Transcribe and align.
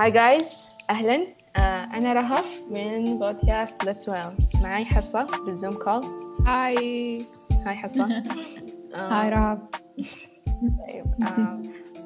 Hi 0.00 0.10
guys 0.10 0.64
أهلا. 0.90 1.26
آه 1.56 1.84
أنا 1.84 2.12
رهف 2.12 2.44
من 2.70 3.18
بودكاست 3.18 3.84
ليتس 3.84 4.08
ويل 4.08 4.22
معي 4.62 4.84
حصه 4.84 5.26
بال 5.46 5.55
Zoom 5.55 5.72
call 5.72 6.00
hi 6.46 7.18
hi 7.66 7.74
حصه 7.74 8.22
hi 8.94 9.28
رهف. 9.30 9.58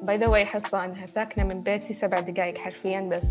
By 0.03 0.17
the 0.17 0.27
way 0.27 0.45
حصه 0.45 0.85
أنها 0.85 1.05
ساكنة 1.05 1.43
من 1.45 1.61
بيتي 1.61 1.93
سبع 1.93 2.19
دقائق 2.19 2.57
حرفيا 2.57 3.01
بس 3.01 3.27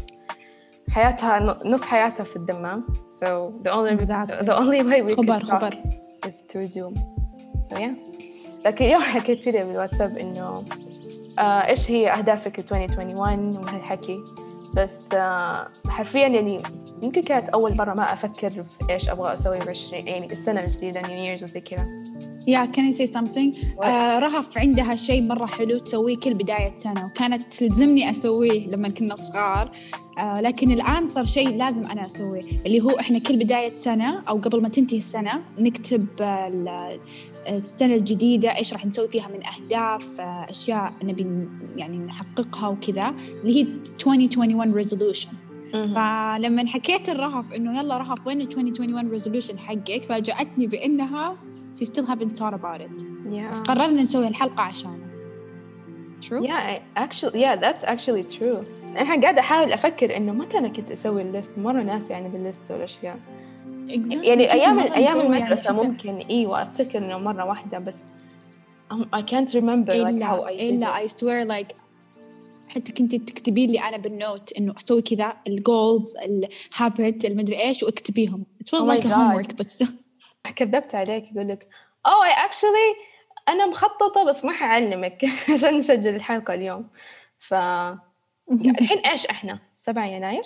حياتها 0.90 1.58
نص 1.64 1.82
حياتها 1.82 2.24
في 2.24 2.36
الدمام. 2.36 2.84
So 3.24 3.52
the 3.68 3.70
only 3.70 3.92
Exactly. 3.92 4.46
the 4.46 4.56
only 4.58 4.82
way 4.82 5.02
we 5.02 5.14
خبر 5.16 5.40
can 5.40 5.46
talk 5.46 5.50
خبر. 5.50 5.74
is 6.26 6.36
through 6.52 6.66
Zoom. 6.66 6.94
So 7.72 7.78
yeah. 7.78 7.94
لكن 8.66 8.84
اليوم 8.84 9.02
حكيت 9.02 9.46
لي 9.46 9.64
بالواتساب 9.64 10.18
إنه 10.18 10.64
آه 11.38 11.42
إيش 11.42 11.90
هي 11.90 12.10
أهدافك 12.12 12.58
2021 12.58 13.56
وهالحكي 13.56 14.20
بس 14.74 15.02
آه 15.14 15.68
حرفيا 15.88 16.28
يعني 16.28 16.62
يمكن 17.02 17.22
كانت 17.22 17.48
أول 17.48 17.76
مرة 17.76 17.94
ما 17.94 18.12
أفكر 18.12 18.50
في 18.50 18.64
إيش 18.90 19.08
أبغى 19.08 19.34
أسوي 19.34 19.58
بعشرين 19.58 20.08
يعني 20.08 20.32
السنة 20.32 20.64
الجديدة 20.64 21.00
نيو 21.00 21.24
ييرز 21.24 21.42
وزي 21.42 21.60
كذا. 21.60 21.86
يا 22.46 22.64
كان 22.64 22.92
سي 22.92 23.06
something? 23.06 23.82
آه 23.84 24.18
رهف 24.18 24.58
عندها 24.58 24.94
شيء 24.94 25.22
مرة 25.22 25.46
حلو 25.46 25.78
تسويه 25.78 26.16
كل 26.16 26.34
بداية 26.34 26.74
سنة 26.74 27.06
وكانت 27.06 27.54
تلزمني 27.54 28.10
أسويه 28.10 28.66
لما 28.70 28.88
كنا 28.88 29.14
صغار. 29.16 29.70
آه 30.18 30.40
لكن 30.40 30.72
الآن 30.72 31.06
صار 31.06 31.24
شيء 31.24 31.48
لازم 31.56 31.84
أنا 31.84 32.06
أسويه 32.06 32.40
اللي 32.66 32.80
هو 32.80 32.90
إحنا 32.90 33.18
كل 33.18 33.36
بداية 33.36 33.74
سنة 33.74 34.22
أو 34.28 34.38
قبل 34.38 34.62
ما 34.62 34.68
تنتهي 34.68 34.98
السنة 34.98 35.40
نكتب 35.58 36.06
ال- 36.20 37.00
السنة 37.48 37.94
الجديدة 37.94 38.56
إيش 38.58 38.72
راح 38.72 38.86
نسوي 38.86 39.08
فيها 39.08 39.28
من 39.28 39.40
أهداف 39.46 40.20
آه 40.20 40.46
أشياء 40.50 40.92
نبي 41.04 41.48
يعني 41.76 41.98
نحققها 41.98 42.68
وكذا 42.68 43.14
اللي 43.42 43.56
هي 43.56 43.60
2021 43.62 44.82
resolution. 44.84 45.28
مهم. 45.74 45.94
فلما 45.94 46.66
حكيت 46.66 47.08
لرهف 47.08 47.52
إنه 47.52 47.78
يلا 47.78 47.96
رهف 47.96 48.26
وين 48.26 48.40
ال 48.40 48.46
2021 48.46 49.10
resolution 49.10 49.58
حقك؟ 49.58 50.04
فاجأتني 50.08 50.66
بإنها 50.66 51.36
she 51.78 51.84
still 51.84 52.06
haven't 52.06 52.32
thought 52.38 52.54
about 52.54 52.80
it. 52.80 52.94
Yeah. 53.30 53.58
قررنا 53.64 54.02
نسوي 54.02 54.28
الحلقة 54.28 54.62
عشانه. 54.62 55.04
True. 56.20 56.42
Yeah 56.42 56.60
I- 56.74 57.00
actually 57.04 57.40
yeah 57.40 57.56
that's 57.56 57.84
actually 57.84 58.24
true. 58.38 58.64
أنا 58.98 59.20
قاعدة 59.22 59.40
أحاول 59.40 59.72
أفكر 59.72 60.16
إنه 60.16 60.32
متى 60.32 60.58
أنا 60.58 60.68
كنت 60.68 60.90
أسوي 60.90 61.22
ال 61.22 61.27
list. 61.27 61.50
مرة 61.56 61.82
ناسي 61.82 62.04
يعني 62.10 62.28
بال 62.28 62.39
list 62.39 62.60
والأشياء. 62.70 63.18
Exactly. 63.88 64.24
يعني 64.24 64.44
كنت 64.44 64.52
أيام 64.54 64.76
مرة 64.76 64.94
أيام 64.96 65.08
نسوي 65.18 65.22
يعني 65.22 65.36
المدرسة 65.38 65.62
حتى- 65.62 65.82
ممكن 65.84 66.16
إيوه 66.16 66.62
أفتكر 66.62 66.98
إنه 66.98 67.18
مرة 67.18 67.44
واحدة 67.44 67.78
بس 67.78 67.94
um, 68.92 69.04
I 69.16 69.22
can't 69.22 69.50
remember 69.54 69.92
like 69.92 70.22
how 70.22 70.46
إلا 70.46 70.46
I 70.46 70.56
did 70.56 70.60
إلا 70.62 70.96
it. 70.98 71.10
I 71.10 71.12
swear 71.12 71.44
like 71.48 71.74
حتى 72.68 72.92
كنت 72.92 73.14
تكتبي 73.14 73.66
لي 73.66 73.78
أنا 73.80 73.96
بالنوت 73.96 74.52
إنه 74.58 74.74
أسوي 74.76 75.02
كذا. 75.02 75.36
الجولز 75.48 76.16
الهابت 76.16 77.24
المدري 77.24 77.60
إيش 77.64 77.82
واكتبيهم. 77.82 78.40
It 78.42 78.66
Oh 78.66 78.70
felt 78.70 78.86
my 78.86 78.96
like 78.96 79.04
a 79.04 79.08
God. 79.08 79.12
homework 79.12 79.56
but 79.56 79.70
still. 79.70 79.92
كذبت 80.50 80.94
عليك 80.94 81.32
يقول 81.32 81.48
لك 81.48 81.68
oh 82.08 82.24
I 82.32 82.50
actually 82.50 83.14
أنا 83.48 83.66
مخططة 83.66 84.24
بس 84.24 84.44
ما 84.44 84.52
حعلمك 84.52 85.24
عشان 85.54 85.78
نسجل 85.78 86.14
الحلقة 86.14 86.54
اليوم. 86.54 86.88
ف 87.38 87.54
الحين 88.80 88.98
إيش 88.98 89.26
إحنا؟ 89.26 89.58
7 89.78 90.06
يناير؟ 90.06 90.44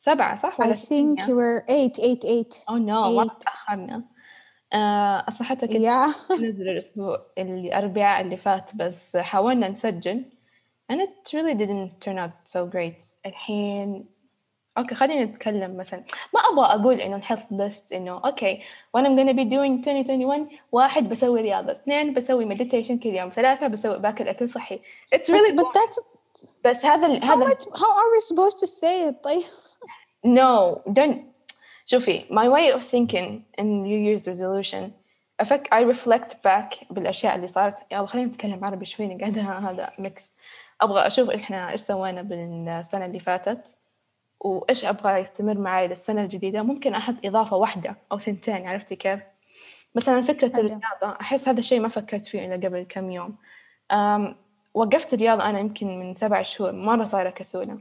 سبعة 0.00 0.36
صح 0.36 0.56
I 0.60 0.64
ولا 0.64 0.74
think 0.74 1.20
you 1.22 1.34
were 1.34 1.64
eight, 1.68 1.98
eight, 2.00 2.24
eight. 2.24 2.54
oh 2.70 2.78
no 2.78 3.24
eight. 3.24 3.38
تأخرنا. 3.40 4.04
آه، 4.72 5.26
كنت 5.38 5.64
Yeah. 5.64 6.32
نزل 6.44 6.68
الأسبوع 6.68 7.26
الأربعاء 7.38 8.20
اللي 8.20 8.36
فات 8.36 8.74
بس 8.76 9.16
حاولنا 9.16 9.68
نسجل. 9.68 10.24
And 10.92 10.96
it 11.00 11.32
really 11.32 11.54
didn't 11.54 12.00
turn 12.04 12.18
out 12.18 12.50
so 12.52 12.66
great. 12.66 13.14
الحين 13.26 14.04
okay 14.78 14.94
خلينا 14.94 15.24
نتكلم 15.24 15.76
مثلا 15.76 16.02
ما 16.34 16.40
أبغى 16.40 16.80
أقول 16.80 17.00
إنه 17.00 17.16
نحط 17.16 17.38
list 17.38 17.82
إنه 17.92 18.20
okay 18.24 18.62
what 18.96 19.00
I'm 19.00 19.16
gonna 19.16 19.34
be 19.34 19.44
doing 19.44 19.88
2021 19.88 20.48
واحد 20.72 21.08
بسوي 21.08 21.40
رياضة 21.40 21.72
اثنين 21.72 22.14
بسوي 22.14 22.56
meditation 22.56 22.92
كل 23.02 23.08
يوم 23.08 23.28
ثلاثة 23.28 23.66
بسوي 23.66 23.98
باكل 23.98 24.28
أكل 24.28 24.48
صحي 24.50 24.80
it's 25.14 25.28
really 25.34 25.56
But, 25.56 26.02
بس 26.64 26.84
هذا 26.84 27.06
ال- 27.06 27.22
how 27.22 27.24
هذا 27.24 27.44
much, 27.46 27.62
how 27.62 27.92
are 27.92 28.10
we 28.16 28.20
supposed 28.20 28.58
to 28.60 28.66
say 28.66 29.08
it? 29.08 29.14
طيب. 29.24 29.42
No, 30.26 30.80
don't. 30.92 31.18
شوفي 31.86 32.24
my 32.30 32.48
way 32.48 32.76
of 32.78 32.82
thinking 32.82 33.42
in 33.60 33.82
New 33.82 33.98
Year's 33.98 34.26
resolution 34.28 34.90
أفك 35.40 35.68
I 35.74 35.94
reflect 35.94 36.32
back 36.46 36.84
بالأشياء 36.90 37.34
اللي 37.36 37.48
صارت 37.48 37.74
يلا 37.92 38.06
خلينا 38.06 38.28
نتكلم 38.28 38.64
عربي 38.64 38.84
شوي 38.86 39.18
قاعدة 39.18 39.42
هذا 39.42 39.90
ميكس 39.98 40.30
أبغى 40.80 41.06
أشوف 41.06 41.30
إحنا 41.30 41.70
إيش 41.70 41.80
سوينا 41.80 42.22
بالسنة 42.22 43.06
اللي 43.06 43.20
فاتت 43.20 43.58
وإيش 44.44 44.84
أبغى 44.84 45.18
يستمر 45.20 45.58
معي 45.58 45.88
للسنة 45.88 46.22
الجديدة 46.22 46.62
ممكن 46.62 46.94
أحط 46.94 47.14
إضافة 47.24 47.56
واحدة 47.56 47.96
أو 48.12 48.18
ثنتين 48.18 48.66
عرفتي 48.66 48.96
كيف؟ 48.96 49.20
مثلا 49.94 50.22
فكرة 50.22 50.52
حلو. 50.52 50.60
الرياضة 50.60 51.20
أحس 51.20 51.48
هذا 51.48 51.58
الشيء 51.58 51.80
ما 51.80 51.88
فكرت 51.88 52.26
فيه 52.26 52.46
إلا 52.46 52.68
قبل 52.68 52.86
كم 52.88 53.10
يوم 53.10 53.36
أم 53.92 54.36
وقفت 54.74 55.14
الرياضة 55.14 55.44
أنا 55.44 55.58
يمكن 55.60 55.86
من 55.98 56.14
سبع 56.14 56.42
شهور 56.42 56.72
مرة 56.72 57.04
صايرة 57.04 57.30
كسولة 57.30 57.78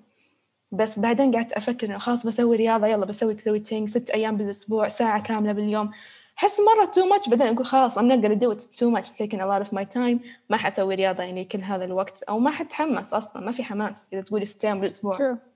بس 0.71 0.99
بعدين 0.99 1.35
قعدت 1.35 1.53
أفكر 1.53 1.87
إنه 1.87 1.97
خلاص 1.97 2.25
بسوي 2.25 2.57
رياضة 2.57 2.87
يلا 2.87 3.05
بسوي 3.05 3.35
كلوتينج 3.35 3.89
ست 3.89 4.09
أيام 4.09 4.37
بالأسبوع 4.37 4.87
ساعة 4.87 5.23
كاملة 5.23 5.51
باليوم 5.51 5.91
أحس 6.37 6.57
مرة 6.59 6.91
too 6.91 7.17
much 7.17 7.29
بعدين 7.29 7.47
أقول 7.47 7.65
خلاص 7.65 7.99
I'm 7.99 8.01
not 8.01 8.21
gonna 8.21 8.39
do 8.39 8.51
it 8.51 8.61
too 8.79 8.91
much 8.91 9.09
taking 9.09 9.39
a 9.39 9.45
lot 9.45 9.67
of 9.67 9.73
my 9.73 9.83
time 9.95 10.19
ما 10.49 10.57
حسوي 10.57 10.95
رياضة 10.95 11.23
يعني 11.23 11.45
كل 11.45 11.61
هذا 11.61 11.85
الوقت 11.85 12.23
أو 12.23 12.39
ما 12.39 12.51
حتحمس 12.51 13.13
أصلا 13.13 13.41
ما 13.41 13.51
في 13.51 13.63
حماس 13.63 14.07
إذا 14.13 14.21
تقولي 14.21 14.45
ست 14.45 14.65
أيام 14.65 14.79
بالأسبوع 14.79 15.13
True. 15.13 15.50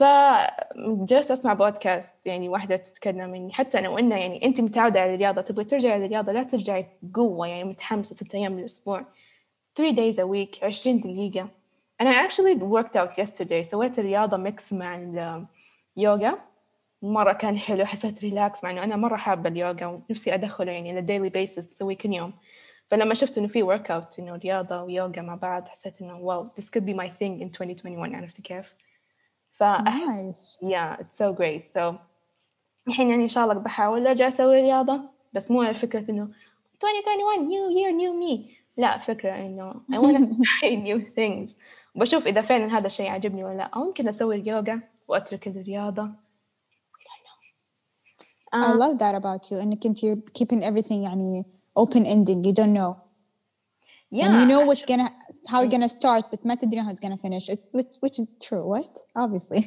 فجلست 0.00 1.30
أسمع 1.30 1.52
بودكاست 1.52 2.10
يعني 2.24 2.48
واحدة 2.48 2.76
تتكلم 2.76 3.34
يعني 3.34 3.52
حتى 3.52 3.80
لو 3.80 3.98
إنه 3.98 4.16
يعني 4.16 4.44
أنت 4.44 4.60
متعودة 4.60 5.00
على 5.00 5.14
الرياضة 5.14 5.40
تبغي 5.40 5.64
ترجعي 5.64 5.98
للرياضة 5.98 6.32
لا 6.32 6.42
ترجعي 6.42 6.86
بقوة 7.02 7.46
يعني 7.46 7.64
متحمسة 7.64 8.14
ست 8.14 8.34
أيام 8.34 8.56
بالأسبوع 8.56 9.04
3 9.76 9.96
days 9.96 10.16
a 10.16 10.26
week 10.26 10.64
20 10.64 11.00
دقيقة. 11.00 11.48
and 12.02 12.08
I 12.08 12.14
actually 12.14 12.54
worked 12.54 12.96
out 12.96 13.18
yesterday 13.18 13.62
سويت 13.62 13.98
الرياضة 13.98 14.36
mix 14.36 14.72
مع 14.72 14.96
اليوغا 15.96 16.38
مرة 17.02 17.32
كان 17.32 17.58
حلو 17.58 17.84
حسيت 17.84 18.22
relax 18.22 18.64
مع 18.64 18.70
إنه 18.70 18.84
أنا 18.84 18.96
مرة 18.96 19.16
حابة 19.16 19.48
اليوغا 19.48 19.86
ونفسي 19.86 20.34
أدخله 20.34 20.72
يعني 20.72 20.90
على 20.90 21.00
daily 21.00 21.32
basis 21.32 21.58
أسويه 21.58 21.96
كل 21.96 22.12
يوم. 22.12 22.32
فلما 22.90 23.14
شفت 23.14 23.38
إنه 23.38 23.48
في 23.48 23.62
work 23.62 23.86
out 23.86 24.18
إنه 24.18 24.36
رياضة 24.36 24.82
ويوغا 24.82 25.22
مع 25.22 25.34
بعض 25.34 25.68
حسيت 25.68 26.02
إنه 26.02 26.18
well 26.18 26.60
this 26.60 26.66
could 26.66 26.84
be 26.84 26.94
my 26.94 27.08
thing 27.08 27.42
in 27.42 27.50
2021 27.60 28.14
عرفتي 28.14 28.42
كيف؟ 28.42 28.74
فأحس 29.60 30.58
Nice. 30.60 30.68
yeah 30.68 31.00
it's 31.00 31.18
so 31.18 31.32
great 31.32 31.66
so 31.78 31.94
الحين 32.88 33.08
يعني 33.10 33.22
إن 33.24 33.28
شاء 33.28 33.44
الله 33.44 33.54
بحاول 33.54 34.06
أرجع 34.06 34.28
أسوي 34.28 34.60
رياضة 34.60 35.00
بس 35.32 35.50
مو 35.50 35.62
على 35.62 35.74
فكرة 35.74 36.10
إنه 36.10 36.28
2021 36.84 37.48
new 37.48 37.70
year 37.76 37.92
new 37.92 38.20
me 38.22 38.50
لا 38.76 38.98
فكرة 38.98 39.30
إنه 39.34 39.72
I 39.92 39.96
wanna 39.98 40.18
try 40.60 40.74
new 40.76 40.98
things 40.98 41.54
وبشوف 41.94 42.26
إذا 42.26 42.40
فعلا 42.42 42.78
هذا 42.78 42.86
الشيء 42.86 43.10
عجبني 43.10 43.44
ولا 43.44 43.56
لأ 43.56 43.64
أو 43.64 43.86
يمكن 43.86 44.08
أسوي 44.08 44.36
اليوغا 44.36 44.80
وأترك 45.08 45.48
الرياضة 45.48 46.02
I 46.02 47.06
don't 47.06 47.24
know. 47.24 48.54
I 48.54 48.64
آه، 48.64 48.78
love 48.78 48.98
that 48.98 49.14
about 49.22 49.50
you. 49.50 49.62
إنك 49.62 49.86
أنت 49.86 49.98
you're 49.98 50.18
keeping 50.38 50.62
everything 50.62 50.92
يعني 50.92 51.44
open 51.80 52.04
ending. 52.06 52.44
You 52.44 52.52
don't 52.52 52.74
know. 52.74 53.09
Yeah, 54.10 54.26
And 54.26 54.40
you 54.40 54.46
know 54.46 54.60
what's 54.66 54.84
gonna, 54.84 55.10
how 55.48 55.60
you're 55.60 55.70
gonna 55.70 55.88
start, 55.88 56.24
but 56.30 56.46
ما 56.46 56.54
تدري 56.54 56.82
how 56.82 56.90
it's 56.90 57.00
gonna 57.00 57.16
finish. 57.16 57.48
It, 57.48 57.60
which, 57.72 57.92
which 58.00 58.18
is 58.18 58.26
true. 58.40 58.66
What? 58.66 58.90
Obviously. 59.16 59.62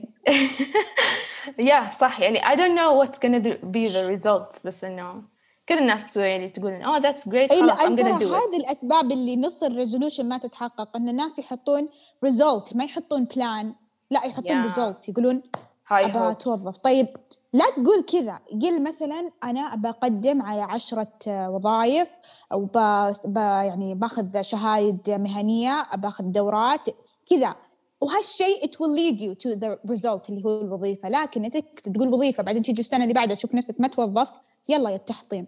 yeah 1.58 1.92
صح 2.00 2.20
يعني 2.20 2.40
I 2.42 2.56
don't 2.56 2.76
know 2.76 2.94
what's 2.94 3.20
gonna 3.20 3.40
be 3.72 3.88
the 3.88 4.06
results 4.06 4.64
بس 4.66 4.84
إنه 4.84 5.24
كل 5.70 5.78
الناس 5.78 6.06
تسوي 6.06 6.24
يعني 6.24 6.50
تقول 6.50 6.84
oh 6.84 7.02
that's 7.04 7.24
great 7.30 7.52
اي 7.52 7.62
it 7.62 8.24
هذه 8.24 8.58
الاسباب 8.58 9.12
اللي 9.12 9.38
نص 9.38 9.64
ال 9.64 9.70
resolution 9.70 10.30
ما 10.30 10.38
تتحقق 10.38 10.96
ان 10.96 11.10
الناس 11.10 11.40
يحطون 11.40 11.88
result 12.24 12.76
ما 12.76 12.84
يحطون 12.84 13.26
plan 13.26 13.76
لا 14.12 14.26
يحطون 14.26 14.62
Yeah. 14.62 14.64
result 14.64 15.10
يقولون 15.10 15.42
ابى 15.92 16.14
hopes 16.14 16.18
اتوظف 16.18 16.78
طيب 16.78 17.08
لا 17.54 17.66
تقول 17.76 18.04
كذا. 18.04 18.40
قل 18.62 18.84
مثلا 18.84 19.32
أنا 19.44 19.60
ابى 19.60 19.90
اقدم 19.90 20.42
على 20.42 20.62
عشرة 20.62 21.18
وظائف 21.28 22.08
أو 22.52 22.66
ب... 22.66 22.78
ب... 23.26 23.38
يعني 23.38 23.96
باخذ 23.96 24.42
شهايد 24.42 25.10
مهنية 25.10 25.88
باخذ 25.96 26.24
دورات 26.24 26.90
كذا. 27.30 27.56
وهالشيء 28.02 28.66
it 28.66 28.70
will 28.70 28.96
lead 28.98 29.22
you 29.22 29.36
to 29.36 29.56
the 29.56 29.92
result 29.94 30.30
اللي 30.30 30.46
هو 30.46 30.62
الوظيفة. 30.62 31.10
لكن 31.10 31.46
أنت 31.46 31.58
تقول 31.58 32.14
وظيفة 32.14 32.44
بعدين 32.44 32.64
تيجي 32.64 32.82
السنة 32.82 33.04
اللي 33.04 33.14
بعدها 33.14 33.36
تشوف 33.36 33.56
نفسك 33.56 33.82
ما 33.82 33.88
توظفت 33.88 34.34
يلا 34.70 34.90
يا 34.90 34.96
التحطيم. 34.96 35.48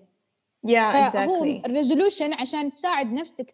Yeah 0.67 0.93
فهو 0.93 1.11
exactly. 1.11 1.65
الريزولوشن 1.65 2.33
عشان 2.33 2.75
تساعد 2.75 3.13
نفسك 3.13 3.53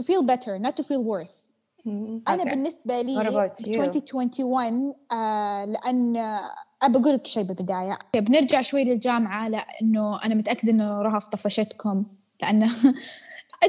to 0.00 0.04
feel 0.04 0.22
better 0.22 0.58
not 0.58 0.72
to 0.80 0.84
feel 0.84 1.02
worse. 1.02 1.57
أنا 1.86 2.44
okay. 2.44 2.48
بالنسبة 2.48 3.02
What 3.02 3.04
لي 3.04 3.24
about 3.24 3.64
you? 3.64 3.68
2021 3.68 4.94
آه 5.12 5.64
لأن 5.64 6.16
آه، 6.16 6.40
أبى 6.82 6.98
أقول 6.98 7.14
لك 7.14 7.26
شيء 7.26 7.42
بالبداية 7.42 7.98
بنرجع 8.14 8.62
شوي 8.62 8.84
للجامعة 8.84 9.48
لأنه 9.48 10.24
أنا 10.24 10.34
متأكدة 10.34 10.72
إنه 10.72 11.02
رهف 11.02 11.26
طفشتكم 11.26 12.04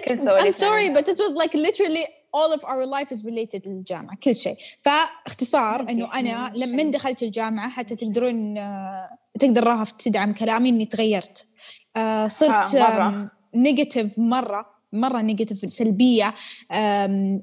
كنت 0.08 0.30
I'm 0.30 0.54
sorry 0.54 0.90
but 0.90 1.08
it 1.08 1.18
was 1.18 1.34
like 1.34 1.54
literally 1.54 2.06
all 2.34 2.54
of 2.54 2.64
our 2.64 2.86
life 2.86 3.12
is 3.12 3.26
related 3.26 3.68
للجامعة 3.68 4.18
كل 4.24 4.36
شيء 4.36 4.58
فاختصار 4.82 5.90
إنه 5.90 6.14
أنا 6.14 6.54
لما 6.56 6.92
دخلت 6.92 7.24
الجامعة 7.24 7.70
حتى 7.70 7.96
تقدرون 7.96 8.58
آه، 8.58 9.10
تقدر 9.40 9.64
رهف 9.64 9.84
تدعم 10.00 10.34
كلامي 10.34 10.70
إني 10.70 10.86
تغيرت. 10.86 11.48
آه، 11.96 12.28
صرت 12.28 12.76
negative 13.56 14.20
مرة. 14.20 14.79
مرة 14.94 15.22
نيجاتيف 15.22 15.72
سلبية 15.72 16.34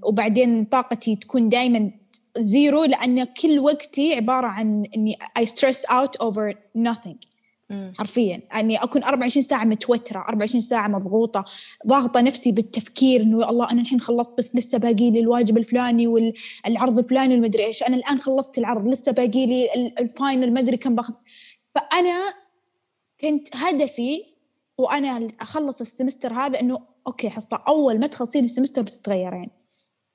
وبعدين 0.03 0.65
طاقتي 0.65 1.17
تكون 1.17 1.49
دائما 1.49 1.91
zero 2.39 2.85
لأن 2.85 3.25
كل 3.25 3.59
وقتي 3.59 4.15
عبارة 4.15 4.47
عن 4.47 4.85
إني 4.97 5.19
I 5.39 5.43
stress 5.43 5.91
out 5.91 6.27
over 6.27 6.55
nothing. 6.79 7.17
حرفيا. 7.99 8.43
اني 8.57 8.77
أكون 8.77 9.03
24 9.03 9.43
ساعة 9.43 9.65
متوترة 9.65 10.19
24 10.19 10.61
ساعة 10.61 10.89
مضغوطة 10.89 11.45
ضاغطة 11.87 12.21
نفسي 12.21 12.53
بالتفكير 12.53 13.21
إنه 13.21 13.51
الله 13.51 13.71
أنا 13.71 13.83
الحين 13.83 14.01
خلصت 14.01 14.33
بس 14.39 14.57
لسه 14.57 14.79
باقي 14.79 15.11
لي 15.11 15.21
الواجب 15.21 15.59
الفلاني 15.59 16.07
والعرض 16.07 16.99
الفلاني 16.99 17.35
والمدري 17.35 17.65
إيش 17.65 17.83
أنا 17.83 17.97
الآن 17.97 18.21
خلصت 18.21 18.59
العرض 18.59 18.89
لسه 18.89 19.13
باقي 19.13 19.47
لي 19.47 19.69
ال 20.01 20.09
final 20.09 20.53
ما 20.53 20.61
أدري 20.61 20.77
كم 20.77 20.95
باخذ. 20.95 21.15
فأنا 21.75 22.35
كنت 23.21 23.49
هدفي 23.57 24.23
وأنا 24.79 25.29
أخلص 25.41 25.81
ال 25.81 25.87
semester 25.87 26.33
هذا 26.33 26.61
إنه 26.61 26.96
okay 27.07 27.31
حصة. 27.31 27.63
أول 27.69 28.01
ما 28.01 28.07
تخلصين 28.07 28.45
ال 28.45 28.49
semester 28.49 28.83
بتتغيرين. 28.83 29.51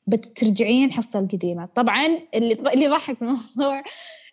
بترجعين 0.07 0.91
حصة 0.91 1.19
القديمة. 1.19 1.65
طبعا 1.65 2.07
اللي 2.35 2.53
اللي 2.53 2.87
ضحك 2.87 3.21
الموضوع 3.21 3.83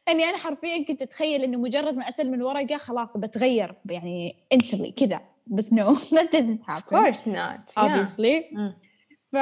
إني 0.08 0.24
أنا 0.24 0.36
حرفيا 0.36 0.84
كنت 0.84 1.02
أتخيل 1.02 1.42
إنه 1.42 1.58
مجرد 1.58 1.94
ما 1.94 2.08
اسلم 2.08 2.34
الورقه 2.34 2.76
خلاص 2.76 3.16
بتغير 3.16 3.74
يعني 3.90 4.36
انتلي 4.52 4.92
كذا 4.92 5.20
بس 5.46 5.72
نو 5.72 5.94
that 6.16 6.30
didn't 6.36 6.62
happen. 6.62 6.94
Of 6.94 6.98
course 6.98 7.26
not. 7.26 7.72
Obviously. 7.76 8.42
Yeah. 8.52 8.72
ف 9.32 9.36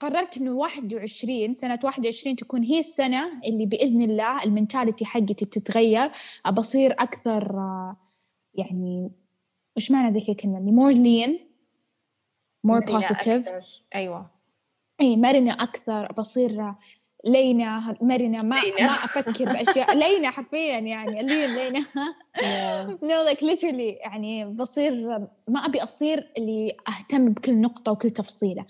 قررت 0.00 0.36
إنه 0.38 0.52
21 0.52 1.54
سنة 1.54 1.78
21 1.84 2.36
تكون 2.36 2.62
هي 2.62 2.78
السنة 2.78 3.40
اللي 3.46 3.66
بإذن 3.66 4.02
الله 4.02 4.44
المنتاليتي 4.44 5.04
حقتي 5.04 5.44
بتتغير. 5.44 6.10
أبصير 6.46 6.92
أكثر 6.92 7.56
يعني 8.54 9.10
وش 9.76 9.90
معنى 9.90 10.18
ذيك 10.18 10.28
الكلمة؟ 10.28 10.58
اللي 10.58 10.72
more 10.72 10.96
lean. 10.96 11.51
More 12.66 12.80
positive 12.80 13.48
أيوة. 13.94 14.30
اي 15.00 15.16
مرنة 15.16 15.52
أكثر 15.52 16.12
بصير 16.12 16.74
لينا 17.26 17.96
مرنة 18.00 18.42
ما 18.42 18.60
لينا. 18.60 18.86
ما 18.86 18.92
أفكر 18.92 19.44
بأشياء. 19.44 19.96
لينا 20.02 20.30
حرفيا 20.30 20.78
يعني 20.78 21.20
اللين 21.20 21.54
لينا 21.54 21.84
no 23.02 23.24
like 23.24 23.42
literally 23.42 23.88
يعني 23.88 24.44
بصير 24.44 25.18
ما 25.48 25.66
أبي 25.66 25.82
أصير 25.82 26.32
اللي 26.38 26.76
أهتم 26.88 27.28
بكل 27.28 27.60
نقطة 27.60 27.92
وكل 27.92 28.10
تفصيلة. 28.10 28.66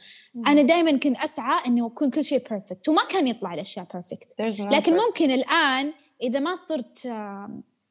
أنا 0.49 0.63
دائما 0.63 0.91
كنت 0.99 1.17
أسعى 1.25 1.61
إنه 1.67 1.87
يكون 1.87 2.11
كل 2.11 2.25
شيء 2.25 2.49
perfect 2.49 2.89
وما 2.89 3.05
كان 3.11 3.29
يطلع 3.29 3.55
الأشياء 3.55 3.87
perfect 3.93 4.29
لكن 4.75 4.93
ممكن 4.93 5.31
الآن 5.31 5.93
إذا 6.23 6.39
ما 6.41 6.55
صرت 6.55 7.07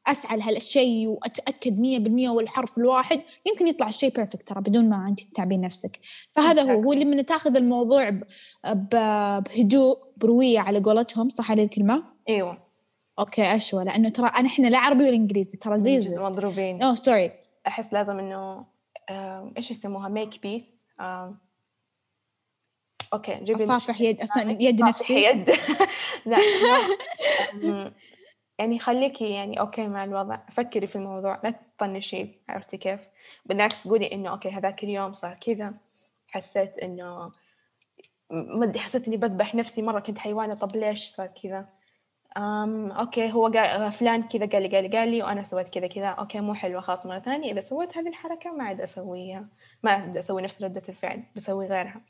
أسعى 0.07 0.38
لهالشيء 0.38 1.07
وأتأكد 1.07 1.80
100% 2.27 2.30
والحرف 2.30 2.77
الواحد 2.77 3.21
يمكن 3.45 3.68
يطلع 3.68 3.88
الشيء 3.88 4.13
perfect 4.16 4.48
ترى 4.48 4.62
بدون 4.62 4.89
ما 4.89 5.07
أنت 5.07 5.19
تتعبين 5.19 5.62
نفسك. 5.62 6.00
فهذا 6.31 6.62
هو 6.62 6.81
هو 6.81 6.94
لما 6.94 7.21
تاخذ 7.21 7.56
الموضوع 7.56 8.19
بهدوء 8.74 9.98
بروية 10.18 10.59
على 10.59 10.80
قولتهم 10.80 11.30
صح 11.30 11.51
هذه 11.51 11.63
الكلمة؟ 11.63 12.03
أيوه. 12.30 12.57
okay 13.19 13.44
أشوى 13.44 13.83
لأنه 13.83 14.09
ترى 14.09 14.27
أنا 14.27 14.48
إحنا 14.48 14.68
لا 14.68 14.77
عربي 14.77 15.03
ولا 15.03 15.15
إنجليزي 15.15 15.57
ترى 15.57 15.80
زي 15.80 16.15
مضروبين. 16.18 16.83
oh 16.84 16.96
sorry 16.96 17.31
أحس 17.68 17.94
لازم 17.94 18.19
إنه 18.19 18.65
إيش 19.57 19.71
يسموها؟ 19.71 20.09
make 20.10 20.42
peace 20.42 20.81
okay 23.13 23.40
جيبي 23.44 23.63
أصافح 23.63 24.01
يد 24.01 24.21
أصلا 24.21 24.57
يد 24.62 24.81
نفسي. 24.81 25.24
يد. 25.24 25.50
لا 26.25 26.38
يعني 28.62 28.80
خليكي 28.80 29.30
يعني 29.30 29.60
okay 29.60 29.88
مع 29.88 30.04
الوضع. 30.04 30.38
فكري 30.52 30.88
في 30.88 30.96
الموضوع 30.96 31.40
لا 31.44 31.54
تطنشي 31.78 32.28
عرفتي 32.50 32.78
كيف؟ 32.78 33.00
بالعكس 33.46 33.88
قولي 33.88 34.12
إنه 34.12 34.30
okay 34.30 34.50
هذاك 34.50 34.84
اليوم 34.84 35.13
صار 35.13 35.34
كذا. 35.34 35.74
حسيت 36.28 36.78
إنه 36.78 37.31
ما 38.31 38.66
أدري 38.66 38.80
حسيت 38.80 39.08
إني 39.08 39.18
بذبح 39.18 39.56
نفسي 39.56 39.81
مرة 39.81 40.00
كنت 40.00 40.18
حيوانة 40.18 40.54
طب 40.54 40.75
ليش 40.75 41.10
صار 41.10 41.28
كذا؟ 41.28 41.69
أم 42.38 42.92
okay 42.92 43.31
هو 43.31 43.48
قال 43.48 43.92
فلان 43.92 44.24
كذا 44.24 44.46
قال 44.46 44.62
لي 44.63 44.75
قال 44.75 44.84
لي 44.90 44.98
قال 44.98 45.10
لي 45.10 45.24
وأنا 45.24 45.44
سويت 45.44 45.69
كذا 45.69 45.88
كذا. 45.88 46.08
okay 46.08 46.40
مو 46.40 46.54
حلوة 46.54 46.81
خلاص 46.81 47.06
مرة 47.06 47.19
ثانية 47.19 47.52
إذا 47.52 47.62
سويت 47.62 47.98
هذه 47.98 48.08
الحركة 48.08 48.52
ما 48.52 48.63
عاد 48.63 48.81
أسويها. 48.81 49.46
ما 49.84 49.92
عاد 49.92 50.18
أسوي 50.18 50.42
نفس 50.42 50.63
ردة 50.63 50.84
الفعل 50.90 51.24
بسوي 51.36 51.68
غيرها. 51.68 52.02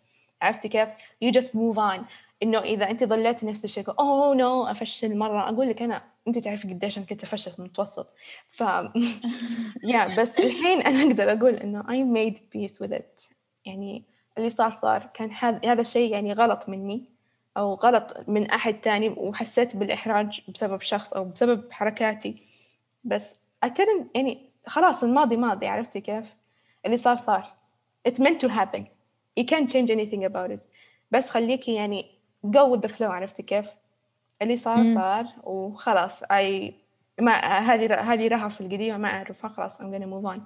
عرفتي 0.41 0.69
كيف؟ 0.69 0.89
You 1.23 1.31
just 1.31 1.49
move 1.53 1.77
on. 1.77 1.99
إنه 2.43 2.59
إذا 2.59 2.89
أنت 2.89 3.03
ظليتي 3.03 3.45
نفس 3.45 3.65
الشيء 3.65 3.83
oh 3.99 4.35
no 4.35 4.63
أفشل 4.63 5.17
مرة. 5.17 5.49
أقول 5.49 5.69
لك 5.69 5.81
أنا 5.81 6.03
أنت 6.27 6.37
تعرفي 6.37 6.67
قديش 6.73 6.97
أنا 6.97 7.05
كنت 7.05 7.23
أفشل 7.23 7.51
في 7.51 7.59
المتوسط. 7.59 8.13
ف 8.51 8.63
يا 9.83 10.21
بس 10.21 10.39
الحين 10.39 10.81
أنا 10.81 11.03
أقدر 11.03 11.31
أقول 11.31 11.53
إنه 11.53 11.83
I 11.83 12.05
made 12.17 12.37
peace 12.37 12.75
with 12.77 12.91
it. 12.91 13.33
يعني 13.65 14.03
اللي 14.37 14.49
صار 14.49 14.69
صار. 14.69 15.09
كان 15.13 15.31
هذا 15.65 15.81
الشيء 15.81 16.11
يعني 16.11 16.33
غلط 16.33 16.69
مني 16.69 17.05
أو 17.57 17.73
غلط 17.73 18.17
من 18.27 18.49
أحد 18.49 18.73
تاني 18.73 19.09
وحسيت 19.09 19.75
بالإحراج 19.75 20.41
بسبب 20.47 20.81
شخص 20.81 21.13
أو 21.13 21.25
بسبب 21.25 21.71
حركاتي. 21.71 22.43
بس 23.03 23.35
I 23.65 23.69
couldn't 23.69 24.05
يعني 24.15 24.49
خلاص 24.67 25.03
الماضي 25.03 25.37
ماضي 25.37 25.67
عرفتي 25.67 26.01
كيف؟ 26.01 26.35
اللي 26.85 26.97
صار 26.97 27.15
صار. 27.15 27.45
It 28.09 28.13
meant 28.13 28.39
to 28.45 28.49
happen. 28.49 28.81
You 29.39 29.45
can't 29.45 29.69
change 29.69 29.89
anything 29.91 30.25
about 30.25 30.51
it. 30.51 30.59
بس 31.11 31.29
خليكي 31.29 31.73
يعني 31.73 32.20
go 32.45 32.75
with 32.75 32.81
the 32.81 32.93
flow 32.93 33.01
عرفتي 33.01 33.43
كيف؟ 33.43 33.65
اللي 34.41 34.57
صار 34.57 34.77
مم. 34.77 34.95
صار 34.95 35.25
وخلاص. 35.43 36.23
أي 36.31 36.73
ما 37.19 37.33
هذه 37.59 37.95
هذه 38.13 38.27
رهف 38.27 38.61
القديمة 38.61 38.97
ما 38.97 39.07
أعرفها 39.07 39.49
خلاص 39.49 39.73
I'm 39.73 39.91
gonna 39.93 40.07
move 40.07 40.35
on. 40.35 40.39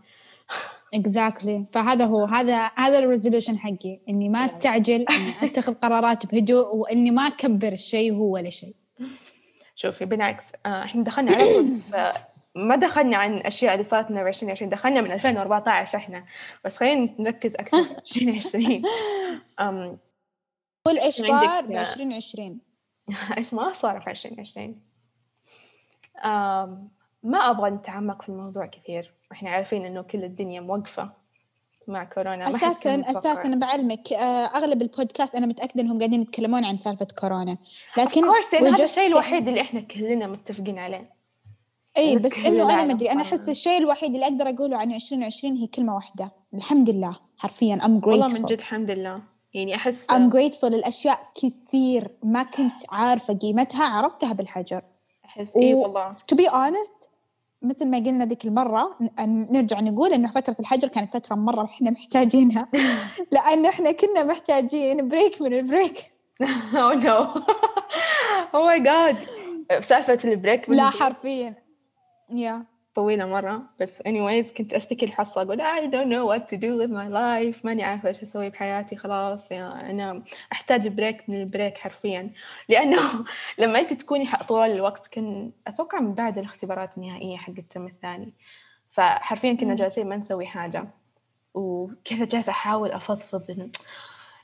exactly 0.93 1.57
exactly. 1.65 1.73
فهذا 1.73 2.05
هو 2.05 2.25
هذا 2.25 2.71
هذا 2.75 2.99
ال 2.99 3.05
resolution 3.05 3.57
حقي 3.57 3.99
إني 4.09 4.29
ما 4.29 4.45
أستعجل 4.45 5.05
إني 5.09 5.33
أتخذ 5.43 5.73
قرارات 5.83 6.25
بهدوء 6.25 6.75
وإني 6.75 7.11
ما 7.11 7.27
أكبر 7.27 7.67
الشيء 7.67 8.13
هو 8.13 8.33
ولا 8.33 8.49
شيء. 8.49 8.75
شوفي 9.75 10.05
بالعكس 10.05 10.43
آه، 10.65 10.83
إحنا 10.83 11.03
دخلنا 11.03 11.35
على 11.35 11.65
ما 12.55 12.75
دخلنا 12.75 13.17
عن 13.17 13.33
الأشياء 13.33 13.73
اللي 13.73 13.85
صارت 13.85 14.11
لنا 14.11 14.23
ب 14.23 14.27
2020 14.27 14.69
دخلنا 14.69 15.01
من 15.01 15.11
2014 15.11 15.97
إحنا. 15.97 16.23
بس 16.65 16.77
خلينا 16.77 17.09
نركز 17.19 17.55
أكثر 17.55 17.83
في 17.83 18.19
2020 18.29 18.83
قول 20.85 20.99
إيش 20.99 21.15
صار 21.15 21.65
ب 21.65 21.71
2020 21.71 22.59
إيش 23.37 23.53
ما 23.53 23.73
صار 23.73 24.01
في 24.01 24.11
2020 24.11 24.81
ما 27.25 27.49
أبغى 27.49 27.69
نتعمق 27.69 28.21
في 28.21 28.29
الموضوع 28.29 28.65
كثير. 28.65 29.13
إحنا 29.31 29.49
عارفين 29.49 29.85
إنه 29.85 30.01
كل 30.01 30.23
الدنيا 30.23 30.61
موقفة 30.61 31.09
مع 31.87 32.03
كورونا 32.03 32.49
أساسا 32.49 33.01
أساسا 33.11 33.55
بعلمك 33.55 34.13
آه، 34.13 34.45
أغلب 34.45 34.81
البودكاست 34.81 35.35
أنا 35.35 35.45
متأكدة 35.45 35.81
إنهم 35.81 35.97
قاعدين 35.97 36.21
يتكلمون 36.21 36.65
عن 36.65 36.77
سالفة 36.77 37.07
كورونا. 37.19 37.57
لكن 37.97 38.23
هذا 38.53 38.83
الشيء 38.83 39.07
الوحيد 39.07 39.47
اللي 39.47 39.61
إحنا 39.61 39.79
كلنا 39.81 40.27
متفقين 40.27 40.79
عليه. 40.79 41.15
اي 41.97 42.17
بس 42.17 42.33
إنه 42.33 42.73
أنا 42.73 42.83
ما 42.83 42.93
ادري 42.93 43.11
أنا 43.11 43.21
أحس 43.21 43.49
الشيء 43.49 43.77
الوحيد 43.77 44.13
اللي 44.13 44.25
أقدر 44.25 44.49
أقوله 44.49 44.77
عن 44.77 44.93
2020 44.93 45.57
هي 45.57 45.67
كلمة 45.67 45.95
واحدة. 45.95 46.31
الحمد 46.53 46.89
لله 46.89 47.15
حرفيا 47.37 47.73
ام 47.85 48.01
grateful 48.01 48.07
والله 48.07 48.27
من 48.27 48.41
جد 48.41 48.51
الحمد 48.51 48.91
لله. 48.91 49.34
يعني 49.55 49.75
أحس 49.75 49.97
I'm 50.11 50.29
grateful 50.29 50.65
للأشياء 50.65 51.19
كثير 51.35 52.11
ما 52.23 52.43
كنت 52.43 52.77
عارفة 52.91 53.33
قيمتها 53.33 53.85
عرفتها 53.85 54.33
بالحجر. 54.33 54.81
أحس 55.25 55.51
و... 55.55 55.61
إي 55.61 55.73
والله. 55.73 56.11
to 56.11 56.35
be 56.35 56.49
honest 56.49 57.07
مثل 57.61 57.87
ما 57.87 57.97
قلنا 57.97 58.25
ذيك 58.25 58.45
المرة 58.45 58.97
نرجع 59.19 59.79
نقول 59.79 60.13
إنه 60.13 60.31
فترة 60.31 60.55
الحجر 60.59 60.87
كانت 60.87 61.13
فترة 61.13 61.35
مرة 61.35 61.65
إحنا 61.65 61.91
محتاجينها. 61.91 62.67
لأن 63.33 63.65
إحنا 63.65 63.91
كنا 63.91 64.23
محتاجين 64.23 65.07
break 65.07 65.41
من 65.41 65.53
ال 65.53 65.62
break. 65.62 66.11
Oh 66.73 66.93
no. 67.05 67.17
Oh 68.55 68.63
my 68.67 68.79
god. 68.79 69.15
بسالفة 69.79 70.19
ال 70.23 70.31
break 70.31 70.69
لا 70.69 70.89
حرفيا. 70.89 71.55
yeah 72.31 72.59
yeah. 72.59 72.74
طويلة 72.95 73.25
مرة 73.25 73.61
بس 73.79 74.01
anyways 74.01 74.57
كنت 74.57 74.73
أشتكي 74.73 75.05
الحصة 75.05 75.41
أقول 75.41 75.61
I 75.61 75.91
don't 75.91 76.07
know 76.07 76.25
what 76.31 76.49
to 76.49 76.57
do 76.57 76.77
with 76.81 76.91
my 76.91 77.09
life 77.09 77.65
ماني 77.65 77.83
عارفة 77.83 78.09
إيش 78.09 78.23
أسوي 78.23 78.49
بحياتي 78.49 78.95
خلاص 78.95 79.51
يعني 79.51 79.91
أنا 79.91 80.23
أحتاج 80.51 80.87
break 80.87 81.29
من 81.29 81.41
ال 81.41 81.47
break 81.47 81.77
حرفيا. 81.77 82.31
لأنه 82.69 83.25
لما 83.59 83.79
أنت 83.79 83.93
تكوني 83.93 84.29
طوال 84.47 84.71
الوقت 84.71 85.07
كان 85.07 85.51
أتوقع 85.67 85.99
من 85.99 86.13
بعد 86.13 86.37
الاختبارات 86.37 86.89
النهائية 86.97 87.37
حق 87.37 87.53
ال 87.57 87.63
term 87.63 87.87
الثاني. 87.87 88.33
فحرفيا 88.91 89.53
كنا 89.53 89.75
جالسين 89.75 90.09
ما 90.09 90.17
نسوي 90.17 90.45
حاجة. 90.45 90.87
وكذا 91.53 92.25
جالسة 92.25 92.49
أحاول 92.49 92.91
أفضفض 92.91 93.69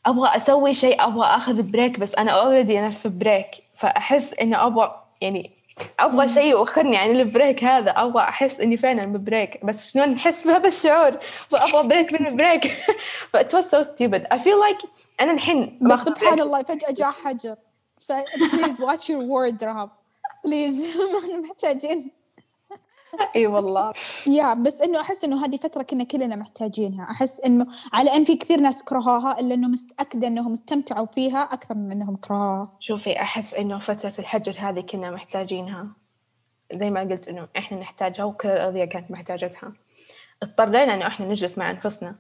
أبغى 0.06 0.36
أسوي 0.36 0.74
شيء 0.74 1.04
أبغى 1.04 1.26
أخذ 1.26 1.62
break 1.62 2.00
بس 2.00 2.16
أنا 2.16 2.32
already 2.32 2.80
أنا 2.80 2.90
في 2.90 3.10
break 3.10 3.48
فأحس 3.76 4.34
إنه 4.34 4.68
أبغى 4.68 5.04
يعني 5.22 5.52
أبغى 6.00 6.30
شيء 6.30 6.46
يوخرني 6.46 6.98
عن 6.98 7.12
ال 7.12 7.20
break 7.20 7.64
هذا. 7.64 7.92
أبغى 7.92 8.24
أحس 8.24 8.60
إني 8.60 8.78
فعلا 8.78 9.06
ب 9.06 9.16
break 9.16 9.66
بس 9.66 9.92
شلون 9.92 10.14
احس 10.14 10.44
بهذا 10.48 10.68
الشعور؟ 10.68 11.18
فأبغى 11.50 11.88
break 11.88 12.14
من 12.14 12.28
ال 12.28 12.33
break. 12.33 12.68
But 13.34 13.42
it 13.42 13.54
was 13.54 13.70
so 13.70 13.84
stupid. 13.84 14.26
I 14.32 14.38
feel 14.40 14.60
like 14.60 14.88
أنا 15.22 15.32
الحين 15.32 15.80
بس 15.82 16.00
سبحان. 16.00 16.40
الله 16.42 16.64
فجأة 16.64 16.92
جاء 16.92 17.12
حجر. 17.12 17.56
please 18.54 18.82
watch 18.82 19.10
your 19.10 19.24
word 19.24 19.64
رهف 19.64 19.90
please 20.46 20.98
محتاجين 21.50 22.12
اي 23.36 23.48
والله. 23.48 23.94
yeah 24.28 24.54
بس 24.54 24.82
إنه 24.82 25.02
أحس 25.02 25.24
إنه 25.24 25.46
هذه 25.46 25.58
فترة 25.58 25.84
كنا 25.84 26.04
كلنا 26.04 26.36
محتاجينها. 26.36 27.12
أحس 27.12 27.42
إنه 27.42 27.66
على 27.94 28.16
ان 28.16 28.24
في 28.24 28.36
كثير 28.36 28.60
ناس 28.60 28.84
كرهوها 28.84 29.40
إلا 29.40 29.54
إنه 29.54 29.68
متاكده 29.68 30.28
إنهم 30.28 30.54
استمتعوا 30.54 31.06
فيها 31.06 31.40
أكثر 31.40 31.76
من 31.76 31.92
إنهم 31.92 32.16
كرهوها. 32.16 32.64
شوفي 32.80 33.22
أحس 33.22 33.54
إنه 33.54 33.80
فترة 33.80 34.14
الحجر 34.20 34.56
هذه 34.60 34.82
كنا 34.82 35.12
محتاجينها. 35.12 35.88
زي 36.74 36.90
ما 36.90 37.00
قلت 37.02 37.28
إنه 37.28 37.48
إحنا 37.58 37.80
نحتاجها 37.80 38.24
وكل 38.24 38.50
الارضيه 38.50 38.86
كانت 38.86 39.12
محتاجتها. 39.12 39.74
اضطرينا 40.44 40.94
إنه 40.94 41.08
إحنا 41.08 41.26
نجلس 41.26 41.58
مع 41.58 41.72
أنفسنا. 41.72 42.16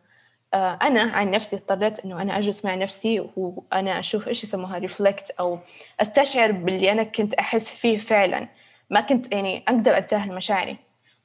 آه، 0.53 0.79
أنا 0.81 1.01
عن 1.01 1.31
نفسي 1.31 1.55
اضطريت 1.55 1.99
إنه 1.99 2.21
أنا 2.21 2.37
أجلس 2.37 2.65
مع 2.65 2.75
نفسي 2.75 3.29
وأنا 3.35 3.99
أشوف 3.99 4.27
إيش 4.27 4.43
يسموها 4.43 4.77
ريفلكت 4.77 5.31
أو 5.31 5.59
أستشعر 5.99 6.51
باللي 6.51 6.91
أنا 6.91 7.03
كنت 7.03 7.33
أحس 7.33 7.75
فيه 7.75 7.97
فعلا. 7.97 8.47
ما 8.91 9.01
كنت 9.01 9.33
يعني 9.33 9.63
أقدر 9.67 9.97
أتجاهل 9.97 10.35
مشاعري 10.35 10.77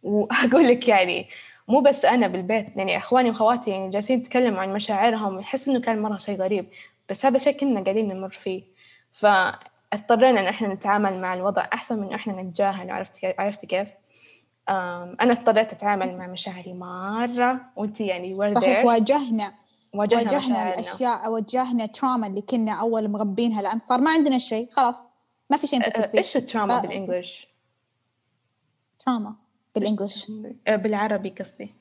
وأقول 0.02 0.68
لك 0.68 0.88
يعني 0.88 1.28
مو 1.68 1.80
بس 1.80 2.04
أنا 2.04 2.28
بالبيت 2.28 2.66
يعني 2.76 2.96
إخواني 2.96 3.30
واخواتي 3.30 3.70
يعني 3.70 3.90
جالسين 3.90 4.20
يتكلموا 4.20 4.60
عن 4.60 4.72
مشاعرهم 4.72 5.40
يحس 5.40 5.68
إنه 5.68 5.80
كان 5.80 6.02
مرة 6.02 6.18
شيء 6.18 6.36
غريب 6.36 6.66
بس 7.08 7.26
هذا 7.26 7.38
شيء 7.38 7.56
كنا 7.58 7.80
قاعدين 7.80 8.08
نمر 8.08 8.28
فيه 8.28 8.62
فاضطرينا 9.12 10.40
إن 10.40 10.46
إحنا 10.46 10.74
نتعامل 10.74 11.20
مع 11.20 11.34
الوضع 11.34 11.68
أحسن 11.72 11.98
من 11.98 12.12
إحنا 12.12 12.42
نتجاهل 12.42 12.90
عرفت 12.90 13.16
كيف 13.16 13.40
عرفتي 13.40 13.66
كيف؟ 13.66 13.88
أم، 14.68 15.16
أنا 15.20 15.32
اضطريت 15.32 15.72
أتعامل 15.72 16.18
مع 16.18 16.26
مشاعري 16.26 16.72
مرة 16.72 17.60
وانت 17.76 18.00
يعني 18.00 18.48
صحيح. 18.48 18.84
واجهنا 18.84 19.52
واجهنا, 19.94 20.22
واجهنا. 20.22 20.68
الأشياء 20.74 21.30
واجهنا 21.30 21.86
تراما 21.86 22.26
اللي 22.26 22.40
كنا 22.40 22.72
أول 22.72 23.08
مغبينها 23.08 23.62
لأن 23.62 23.78
صار 23.78 24.00
ما 24.00 24.10
عندنا 24.10 24.38
شيء 24.38 24.68
خلاص 24.72 25.06
ما 25.50 25.56
في 25.56 25.66
شيء 25.66 25.78
نفكر 25.78 26.04
أه، 26.04 26.06
فيه 26.06 26.18
إيش 26.18 26.36
التراما 26.36 26.80
بالإنجلش؟ 26.80 27.55
تراما 29.06 29.34
بالإنجلش. 29.74 30.26
أه، 30.68 30.76
بالعربي 30.76 31.30
قصدي. 31.40 31.74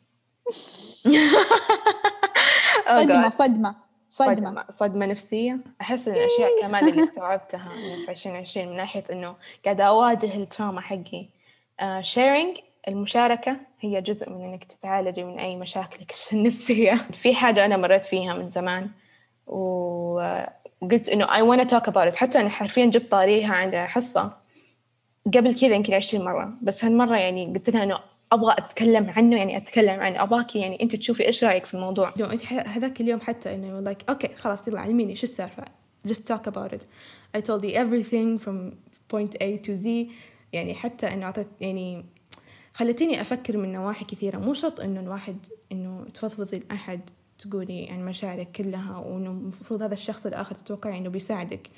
Oh. 2.88 3.00
صدمة 3.00 3.30
صدمة 3.30 3.76
صدمة. 4.08 4.66
صدمة 4.72 5.06
نفسية. 5.06 5.58
أحس 5.82 6.08
إن 6.08 6.14
الأشياء 6.14 6.62
كمان 6.62 6.88
اللي 6.88 7.04
استوعبتها 7.04 7.74
إنه 7.78 8.06
في 8.06 8.12
2020 8.12 8.68
من 8.70 8.78
ناحية 8.78 9.04
إنه 9.12 9.36
قاعدة 9.66 9.84
أواجه 9.84 10.36
التراما 10.36 10.82
حقي. 10.82 11.26
شيرينج 12.02 12.58
المشاركة 12.88 13.58
هي 13.80 14.02
جزء 14.02 14.30
من 14.30 14.44
إنك 14.44 14.64
تتعالجي 14.64 15.24
من 15.24 15.40
أي 15.40 15.56
مشاكلك 15.56 16.14
النفسية. 16.34 17.08
في 17.14 17.36
حاجة 17.36 17.66
أنا 17.66 17.78
مريت 17.78 18.06
فيها 18.06 18.34
من 18.34 18.50
زمان 18.50 18.90
وقلت 19.48 21.10
إنه 21.10 21.26
I 21.26 21.42
wanna 21.42 21.70
talk 21.70 21.88
about 21.88 22.12
it. 22.14 22.16
حتى 22.16 22.40
أنا 22.40 22.50
حرفيا 22.50 22.86
جبت 22.86 23.12
طاريها 23.12 23.54
عند 23.54 23.76
حصة. 23.76 24.38
قبل 25.34 25.56
كذا 25.56 25.76
يمكن 25.76 25.94
20 25.94 26.26
مرة 26.26 26.54
بس 26.62 26.86
هالمرة 26.86 27.18
يعني 27.18 27.54
قلت 27.54 27.70
لها 27.70 27.84
إنه 27.84 28.00
أبغى 28.32 28.56
أتكلم 28.58 29.10
عنه 29.10 29.38
يعني 29.38 29.58
أتكلم 29.58 30.00
عنه 30.00 30.24
أباكي 30.24 30.60
يعني 30.60 30.82
أنت 30.82 30.96
تشوفي 30.96 31.26
إيش 31.26 31.44
رأيك 31.44 31.66
في 31.66 31.74
الموضوع. 31.74 32.14
أنت 32.20 32.54
هذاك 32.54 33.02
اليوم 33.02 33.22
حتى 33.22 33.56
إنه 33.56 33.94
like 33.94 33.98
أوكي 34.10 34.36
خلاص 34.36 34.68
يلا 34.68 34.82
علميني 34.82 35.16
شو 35.16 35.24
السالفة؟ 35.24 35.64
Just 36.08 36.28
talk 36.32 36.48
about 36.48 36.74
it. 36.74 36.84
I 37.38 37.42
told 37.42 37.64
you 37.64 37.74
everything 37.74 38.40
from 38.40 38.72
point 39.14 39.36
A 39.42 39.68
to 39.68 39.76
Z. 39.76 40.10
يعني 40.54 40.74
حتى 40.74 41.14
إنه 41.14 41.26
أعطيت 41.26 41.48
يعني 41.62 42.06
خلتيني 42.74 43.22
أفكر 43.22 43.58
من 43.58 43.72
نواحي 43.72 44.06
كثيرة. 44.06 44.38
مو 44.38 44.54
شرط 44.54 44.80
إنه 44.80 45.00
الواحد 45.00 45.38
إنه 45.72 46.06
تفضفضي 46.14 46.60
لأحد 46.60 47.10
تقولي 47.40 47.90
عن 47.92 48.06
مشاعرك 48.06 48.52
كلها 48.52 48.98
وإنه 48.98 49.30
المفروض 49.30 49.82
هذا 49.82 49.94
الشخص 49.94 50.26
الآخر 50.26 50.56
تتوقعي 50.56 50.98
إنه 50.98 51.10
بيساعدك. 51.10 51.70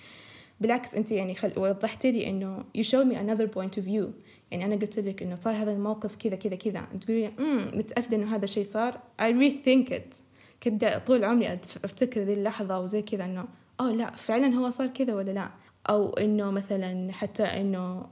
بالعكس 0.62 0.96
أنت 0.96 1.12
يعني 1.12 1.36
خل... 1.36 1.52
وضحتي 1.58 2.12
لي 2.12 2.30
إنه 2.30 2.64
you 2.78 2.84
showed 2.84 3.08
me 3.08 3.16
another 3.16 3.48
point 3.48 3.80
of 3.80 3.86
view. 3.86 4.06
يعني 4.52 4.66
أنا 4.66 4.76
قلت 4.76 5.00
لك 5.00 5.24
إنه 5.24 5.36
صار 5.36 5.56
هذا 5.56 5.72
الموقف 5.72 6.16
كذا 6.16 6.36
كذا 6.36 6.56
كذا. 6.56 6.88
تقولي 7.02 7.22
لي 7.22 7.32
أمم 7.40 7.78
متأكدة 7.78 8.18
إنه 8.18 8.36
هذا 8.36 8.46
الشيء 8.46 8.64
صار؟ 8.64 9.00
I 9.22 9.32
rethink 9.32 9.90
it. 9.92 10.22
كنت 10.64 11.02
طول 11.06 11.24
عمري 11.24 11.60
أفتكر 11.84 12.22
ذي 12.22 12.34
اللحظة 12.34 12.80
وزي 12.80 13.02
كذا 13.02 13.26
إنه 13.26 13.46
آه 13.80 13.92
لا 13.92 14.16
فعلا 14.16 14.56
هو 14.56 14.70
صار 14.70 14.88
كذا 14.88 15.14
ولا 15.14 15.32
لا؟ 15.32 15.50
أو 15.90 16.14
إنه 16.14 16.52
مثلا 16.52 17.14
حتى 17.14 17.44
إنه 17.44 18.06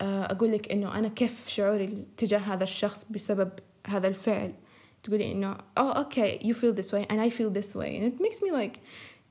آه، 0.00 0.32
أقول 0.32 0.52
لك 0.52 0.72
إنه 0.72 0.98
أنا 0.98 1.08
كيف 1.08 1.48
شعوري 1.48 2.04
تجاه 2.16 2.38
هذا 2.38 2.64
الشخص 2.64 3.06
بسبب 3.10 3.50
هذا 3.86 4.08
الفعل؟ 4.08 4.52
تقولي 5.02 5.32
إنه 5.32 5.56
آه 5.78 5.92
أوكي 5.92 6.38
you 6.38 6.54
feel 6.56 6.80
this 6.80 6.92
way 6.92 7.06
and 7.10 7.20
I 7.20 7.30
feel 7.30 7.50
this 7.50 7.74
way. 7.74 7.96
And 7.96 8.04
it 8.12 8.20
makes 8.20 8.42
me 8.42 8.50
like 8.52 8.78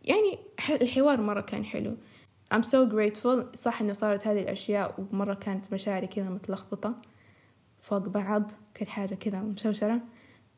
يعني 0.04 0.38
الحوار 0.82 1.22
مرة 1.22 1.42
كان 1.42 1.66
حلو. 1.66 1.98
I'm 2.52 2.64
so 2.64 2.86
grateful. 2.86 3.56
صح 3.56 3.82
إنه 3.82 3.94
صارت 3.94 4.28
هذه 4.28 4.40
الأشياء 4.40 4.96
ومرة 5.00 5.34
كانت 5.34 5.74
مشاعري 5.74 6.08
كذا 6.08 6.30
متلخبطة 6.30 6.96
فوق 7.82 8.08
بعض 8.08 8.52
كل 8.78 8.88
حاجة 8.88 9.16
كذا 9.16 9.40
مشوشرة. 9.40 10.02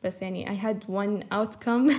بس 0.04 0.22
يعني 0.22 0.46
I 0.46 0.54
had 0.54 0.84
one 0.88 1.24
outcome 1.34 1.90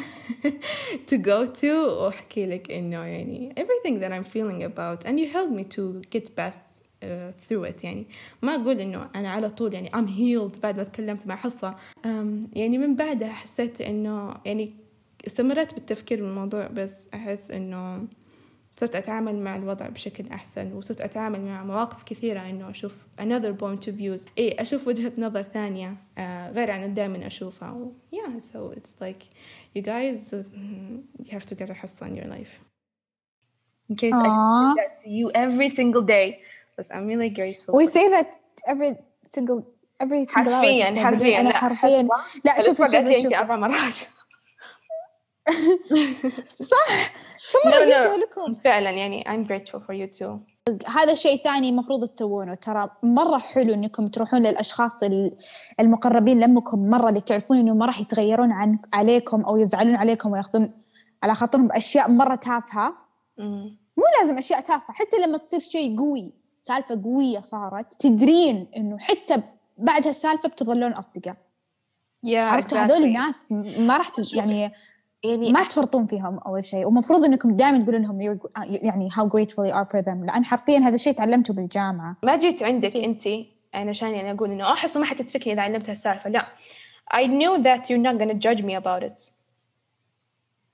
to 1.10 1.18
go 1.18 1.46
to 1.62 1.66
وأحكي 1.66 2.46
لك 2.46 2.72
إنه 2.72 2.98
يعني 3.06 3.56
everything 3.60 4.00
that 4.00 4.12
I'm 4.12 4.24
feeling 4.24 4.64
about 4.64 5.06
and 5.06 5.20
you 5.20 5.28
helped 5.28 5.52
me 5.52 5.64
to 5.76 6.02
get 6.10 6.36
past 6.36 6.82
uh, 7.04 7.32
through 7.48 7.64
it. 7.64 7.84
يعني 7.84 8.08
ما 8.42 8.56
أقول 8.56 8.80
إنه 8.80 9.10
أنا 9.16 9.30
على 9.30 9.50
طول 9.50 9.74
يعني 9.74 9.90
I'm 9.90 10.08
healed 10.08 10.60
بعد 10.60 10.78
ما 10.78 10.84
تكلمت 10.84 11.28
مع 11.28 11.36
حصة. 11.36 11.76
Um, 12.04 12.08
يعني 12.54 12.78
من 12.78 12.96
بعدها 12.96 13.32
حسيت 13.32 13.82
إنه 13.82 14.34
يعني 14.46 14.74
استمرت 15.28 15.74
بالتفكير 15.74 16.22
بالموضوع 16.22 16.68
بس 16.68 17.10
أحس 17.14 17.52
إنه 17.52 18.08
صرت 18.78 18.96
أتعامل 18.96 19.36
مع 19.36 19.56
الوضع 19.56 19.88
بشكل 19.88 20.28
أحسن 20.28 20.74
وصرت 20.74 21.02
أتعامل 21.02 21.42
مع 21.42 21.64
مواقف 21.64 22.04
كثيرة 22.04 22.50
إنه 22.50 22.70
أشوف 22.70 22.96
another 23.20 23.54
point 23.62 23.88
of 23.88 23.92
views. 23.92 24.30
إيه 24.38 24.62
أشوف 24.62 24.88
وجهة 24.88 25.12
نظر 25.18 25.42
ثانية 25.42 25.96
آه 26.18 26.52
غير 26.52 26.72
عن 26.72 26.94
دائما 26.94 27.28
أشوفها. 27.28 27.72
و 27.72 27.92
yeah 28.16 28.40
so 28.40 28.78
it's 28.78 28.96
like 29.02 29.24
you 29.76 29.82
guys 29.82 30.34
uh, 30.34 30.44
you 31.24 31.32
have 31.32 31.46
to 31.46 31.56
get 31.56 31.70
a 31.70 31.74
حصة 31.74 32.06
in 32.08 32.16
your 32.16 32.28
life. 32.28 32.60
In 33.90 33.96
case 33.96 34.14
I 34.14 34.28
Aww. 34.28 34.74
do 34.74 34.82
that 34.82 35.04
to 35.04 35.10
you 35.10 35.32
every 35.36 35.70
single 35.70 36.02
day. 36.02 36.40
بس 36.80 36.88
I'm 36.92 37.08
really 37.08 37.30
grateful 37.30 37.74
we 37.74 37.86
say 37.86 38.10
that 38.10 38.36
every 38.68 38.96
single 39.28 39.64
every 40.04 40.26
single 40.26 40.54
hour 40.54 40.66
حرفيا. 40.66 41.04
حرفيا 41.04 41.52
حرفيا 41.52 41.88
حسبة. 41.88 42.10
لا 42.46 42.58
لي 42.58 42.62
شوفي 42.66 43.26
أنت 43.26 43.34
أربع 43.34 43.56
مرات. 43.56 43.94
صح. 46.72 47.12
لا، 47.66 47.86
لا. 47.86 47.98
قلتها 47.98 48.18
لكم. 48.18 48.56
فعلا 48.56 48.90
يعني 48.90 49.24
I'm 49.24 49.48
grateful 49.50 49.80
for 49.80 49.94
you 49.94 50.20
too. 50.20 50.32
هذا 50.88 51.16
شيء 51.16 51.38
ثاني 51.44 51.70
المفروض 51.70 52.08
تسوونه. 52.08 52.54
ترى 52.56 52.90
مرة 53.04 53.38
حلو 53.38 53.74
إنكم 53.74 54.08
تروحون 54.08 54.40
للأشخاص 54.44 55.04
ال- 55.04 55.36
المقربين 55.80 56.40
لمكم 56.40 56.90
مرة 56.90 57.10
اللي 57.10 57.22
تعرفون 57.22 57.58
انه 57.58 57.74
ما 57.74 57.86
راح 57.86 58.00
يتغيرون 58.00 58.52
عن 58.52 58.80
عليكم 58.94 59.42
أو 59.42 59.58
يزعلون 59.58 59.96
عليكم 59.96 60.32
وياخذون 60.32 60.72
على 61.24 61.36
خاطرهم 61.36 61.68
باشياء 61.68 62.10
مرة 62.12 62.36
تافهة. 62.36 62.94
مو 63.98 64.04
لازم 64.22 64.38
أشياء 64.38 64.60
تافهة 64.62 64.94
حتى 64.94 65.18
لما 65.18 65.38
تصير 65.38 65.60
شيء 65.60 65.98
قوي 66.00 66.34
سالفة 66.60 67.02
قوية 67.04 67.40
صارت 67.40 67.94
تدرين 67.94 68.68
إنه 68.78 68.98
حتى 68.98 69.42
بعد 69.78 70.08
هالسالفة 70.08 70.50
بتظلون 70.50 70.92
أصدقاء. 70.92 71.36
Yeah 72.26 72.36
عرفتوا 72.36 72.78
exactly. 72.78 72.82
هذول 72.82 73.04
الناس 73.04 73.52
ما 73.52 73.98
راح 73.98 74.12
يعني 74.34 74.72
يعني 75.24 75.52
ما 75.52 75.64
تفرطون 75.64 76.08
فيهم 76.08 76.38
أول 76.38 76.64
شيء 76.64 76.88
ومفروض 76.88 77.26
إنكم 77.26 77.56
دائما 77.56 77.78
تقولون 77.78 78.02
لهم 78.02 78.40
يعني 78.82 79.10
how 79.12 79.24
grateful 79.24 79.72
you 79.72 79.74
are 79.74 79.86
for 79.86 80.02
them. 80.02 80.26
لأن 80.26 80.46
حرفيا 80.46 80.80
هذا 80.80 80.96
الشيء 80.96 81.14
تعلمته 81.14 81.54
بالجامعة. 81.54 82.18
ما 82.24 82.36
جيت 82.36 82.64
عندك 82.64 82.98
أنت 82.98 83.28
علشان 83.74 84.12
يعني 84.12 84.32
أقول 84.32 84.52
إنه 84.52 84.74
احس 84.74 84.98
ما 84.98 85.06
حتتركني 85.06 85.54
إذا 85.54 85.62
علمت 85.62 85.90
هالسالفه 85.90 86.30
لا. 86.30 86.48
I 87.14 87.28
knew 87.28 87.64
that 87.64 87.90
you're 87.90 88.04
not 88.08 88.18
gonna 88.18 88.40
judge 88.40 88.64
me 88.64 88.76
about 88.76 89.04
it. 89.04 89.32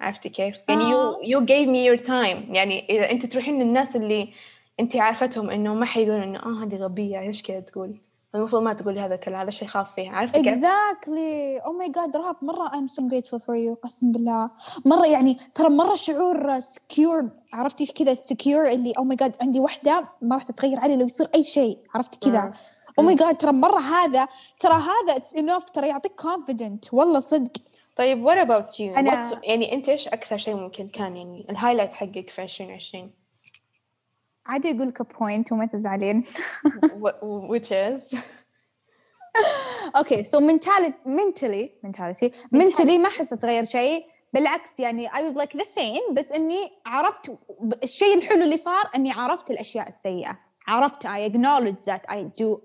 عرفتي 0.01 0.29
كيف؟ 0.29 0.55
يعني 0.69 0.81
آه. 0.81 1.13
you 1.13 1.25
you 1.25 1.45
gave 1.45 1.67
me 1.67 1.83
your 1.89 2.07
time. 2.07 2.55
يعني 2.55 2.89
إذا 2.89 3.11
أنت 3.11 3.25
تروحين 3.25 3.59
للناس 3.63 3.95
اللي 3.95 4.29
أنت 4.79 4.95
عارفتهم 4.95 5.49
إنه 5.49 5.73
ما 5.73 5.85
حيقولون 5.85 6.21
إنه 6.21 6.39
آه 6.39 6.63
هذه 6.63 6.75
غبية 6.75 7.19
إيش 7.19 7.43
كذا 7.43 7.59
تقول؟ 7.59 7.97
المفروض 8.35 8.61
ما 8.61 8.73
تقولي 8.73 8.99
هذا 8.99 9.15
الكلام 9.15 9.39
هذا 9.41 9.49
شيء 9.49 9.67
خاص 9.67 9.93
فيها 9.93 10.11
عرفتي 10.11 10.41
كيف؟ 10.41 10.53
exactly. 10.55 11.61
Oh 11.63 11.73
my 11.85 11.91
god 11.97 12.15
رهف 12.15 12.43
مرة 12.43 12.67
I'm 12.67 12.87
so 12.91 13.03
grateful 13.03 13.39
for 13.39 13.55
you 13.55 13.75
قسم 13.83 14.11
بالله. 14.11 14.49
مرة 14.85 15.07
يعني 15.07 15.37
ترى 15.55 15.69
مرة 15.69 15.95
شعور 15.95 16.59
secure 16.61 17.25
عرفتي 17.53 17.85
كذا؟ 17.85 18.13
secure 18.15 18.73
اللي 18.73 18.93
oh 18.99 19.03
my 19.03 19.25
god 19.25 19.31
عندي 19.41 19.59
وحدة 19.59 20.07
ما 20.21 20.35
راح 20.35 20.43
تتغير 20.43 20.79
علي 20.79 20.95
لو 20.95 21.05
يصير 21.05 21.29
أي 21.35 21.43
شيء 21.43 21.77
عرفتي 21.95 22.29
كذا؟ 22.29 22.51
oh 23.01 23.03
my 23.03 23.15
god 23.19 23.37
ترى 23.37 23.51
مرة 23.51 23.79
هذا 23.79 24.27
ترى 24.59 24.73
هذا 24.73 25.15
it's 25.19 25.33
enough 25.37 25.71
ترى 25.71 25.87
يعطيك 25.87 26.21
confident. 26.21 26.93
والله 26.93 27.19
صدق. 27.19 27.51
طيب 27.95 28.23
you؟ 28.71 28.97
أنا- 28.97 29.09
What's- 29.09 29.37
يعني 29.43 29.73
أنت 29.73 29.89
إيش 29.89 30.07
أكثر 30.07 30.37
شيء 30.37 30.55
ممكن 30.55 30.87
كان 30.87 31.17
يعني 31.17 31.45
الهايلايت 31.49 31.93
حقك 31.93 32.29
في 32.29 32.43
2020 32.43 33.11
عادي 34.47 34.71
أقول 34.71 34.87
لك 34.87 35.01
point 35.03 35.51
وما 35.51 35.65
تزعلين. 35.65 36.23
Wh- 37.03 37.49
which 37.51 37.71
is? 37.71 38.19
okay 39.97 40.23
so 40.23 40.47
mentality 40.49 40.93
mentally 41.05 41.69
mentality. 41.87 42.31
Mentally 42.55 42.97
ما 42.97 43.07
أحس 43.07 43.33
اتغير 43.33 43.65
شيء 43.65 44.05
بالعكس 44.33 44.79
يعني 44.79 45.09
I 45.09 45.11
was 45.21 45.33
like 45.35 45.57
the 45.57 45.65
same 45.65 46.13
بس 46.13 46.31
إني 46.31 46.69
عرفت 46.85 47.37
الشيء 47.83 48.17
الحلو 48.17 48.43
اللي 48.43 48.57
صار 48.57 48.89
إني 48.95 49.11
عرفت 49.11 49.51
الأشياء 49.51 49.87
السيئة. 49.87 50.39
عرفت 50.67 51.07
I 51.07 51.19
acknowledge 51.31 51.85
that 51.85 52.01
I 52.09 52.23
do 52.41 52.61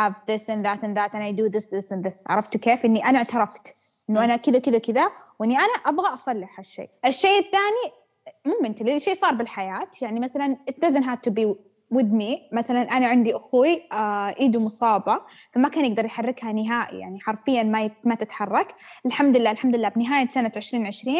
have 0.00 0.14
this 0.26 0.48
and 0.48 0.64
that 0.66 0.82
and 0.82 0.96
that 0.96 1.10
and 1.14 1.22
I 1.22 1.32
do 1.32 1.48
this 1.48 1.66
this 1.66 1.92
and 1.92 2.04
this. 2.04 2.22
عرفتوا 2.26 2.60
كيف 2.60 2.84
إني 2.84 3.04
أنا 3.04 3.18
اعترفت 3.18 3.74
إنه 4.10 4.24
أنا 4.24 4.36
كذا 4.36 4.58
كذا 4.58 4.78
كذا 4.78 5.08
وإني 5.40 5.56
أنا 5.56 5.74
أبغى 5.86 6.14
أصلح 6.14 6.58
هالشيء. 6.58 6.90
الشيء 7.06 7.38
الثاني 7.38 8.03
مو 8.46 8.54
منتلي 8.62 9.00
شيء 9.00 9.14
صار 9.14 9.34
بالحياة. 9.34 9.90
يعني 10.02 10.20
مثلا 10.20 10.56
it 10.70 10.86
doesn't 10.86 11.04
have 11.04 11.20
to 11.28 11.32
be 11.32 11.54
with 11.94 12.12
me. 12.20 12.38
مثلا 12.52 12.82
أنا 12.82 13.06
عندي 13.06 13.36
أخوي 13.36 13.82
آه 13.92 14.34
إيده 14.40 14.60
مصابة 14.60 15.20
فما 15.52 15.68
كان 15.68 15.84
يقدر 15.84 16.04
يحركها 16.04 16.52
نهائي. 16.52 16.98
يعني 16.98 17.20
حرفيا 17.20 17.62
ما 17.62 17.90
ما 18.04 18.14
تتحرك. 18.14 18.74
الحمد 19.06 19.36
لله 19.36 19.50
الحمد 19.50 19.76
لله. 19.76 19.88
بنهاية 19.88 20.28
سنة 20.28 20.52
2020 20.56 21.16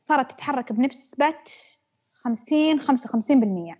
صارت 0.00 0.32
تتحرك 0.32 0.72
بنسبة 0.72 1.34
50 2.24 2.80
55% 2.80 3.76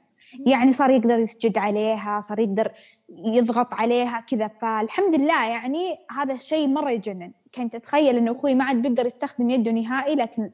يعني 0.47 0.73
صار 0.73 0.91
يقدر 0.91 1.19
يسجد 1.19 1.59
عليها 1.59 2.21
صار 2.21 2.39
يقدر 2.41 2.73
يضغط 3.09 3.75
عليها 3.75 4.21
كذا. 4.21 4.51
فالحمد 4.63 5.15
لله 5.15 5.47
يعني 5.47 5.99
هذا 6.11 6.35
الشيء 6.35 6.69
مرة 6.69 6.91
يجنن. 6.91 7.33
كنت 7.55 7.75
أتخيل 7.75 8.17
إنه 8.17 8.33
أخوي 8.33 8.55
ما 8.55 8.65
عاد 8.65 8.83
بيقدر 8.83 9.07
يستخدم 9.07 9.51
يده 9.51 9.71
نهائي 9.71 10.15
لكن 10.15 10.51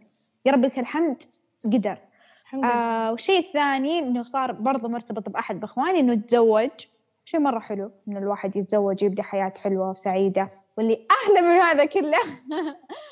يا 0.46 0.52
رب 0.52 0.64
لك 0.64 0.78
الحمد 0.78 1.22
قدر. 1.64 1.98
آه 2.54 3.10
والشيء 3.10 3.38
الثاني 3.38 3.98
إنه 3.98 4.22
صار 4.22 4.52
برضه 4.52 4.88
مرتبط 4.88 5.28
بأحد 5.28 5.60
بإخواني 5.60 6.00
إنه 6.00 6.14
تزوج 6.14 6.70
شيء 7.24 7.40
مرة 7.40 7.58
حلو 7.58 7.90
إنه 8.08 8.18
الواحد 8.18 8.56
يتزوج 8.56 9.02
يبدأ 9.02 9.22
حياة 9.22 9.52
حلوة 9.62 9.90
وسعيدة 9.90 10.48
واللي 10.78 11.06
أحلى 11.10 11.40
من 11.40 11.60
هذا 11.60 11.84
كله. 11.84 12.18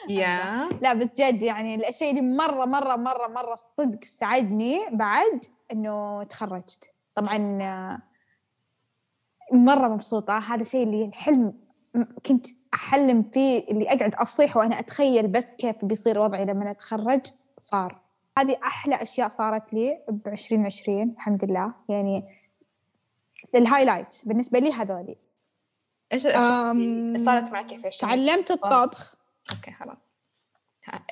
يا. 0.08 0.68
لا 0.82 0.94
بس 0.94 1.08
جد 1.16 1.42
يعني 1.42 1.88
الشيء 1.88 2.10
اللي 2.10 2.36
مرة 2.36 2.64
مرة 2.64 2.96
مرة 2.96 3.28
مرة 3.28 3.54
صدق 3.54 4.04
سعدني 4.04 4.78
بعد 4.92 5.44
إنه 5.72 6.22
تخرجت. 6.22 6.94
طبعا 7.14 7.58
آه، 7.62 8.02
مرة 9.52 9.88
مبسوطة. 9.88 10.38
هذا 10.38 10.60
الشيء 10.60 10.82
اللي 10.82 11.04
الحلم 11.04 11.54
كنت 12.26 12.46
أحلم 12.74 13.22
فيه 13.22 13.64
اللي 13.70 13.88
أقعد 13.88 14.14
أصيح 14.14 14.56
وأنا 14.56 14.78
أتخيل 14.78 15.28
بس 15.28 15.52
كيف 15.52 15.84
بيصير 15.84 16.18
وضعي 16.18 16.44
لما 16.44 16.70
أتخرج 16.70 17.26
صار. 17.58 18.05
هذه 18.38 18.58
أحلى 18.64 19.02
أشياء 19.02 19.28
صارت 19.28 19.72
لي 19.72 20.04
ب 20.08 20.28
2020 20.28 21.02
الحمد 21.02 21.44
لله. 21.44 21.74
يعني 21.88 22.40
ال 23.54 23.61
highlight 23.61 24.22
بالنسبة 24.24 24.58
لي 24.58 24.72
هذولي. 24.72 25.16
إيش 26.12 26.22
صارت 26.22 27.52
معك 27.52 27.68
في 27.68 27.86
20? 27.86 27.90
تعلمت 27.92 28.50
الطبخ. 28.50 29.16
okay 29.52 29.72
خلاص. 29.72 29.96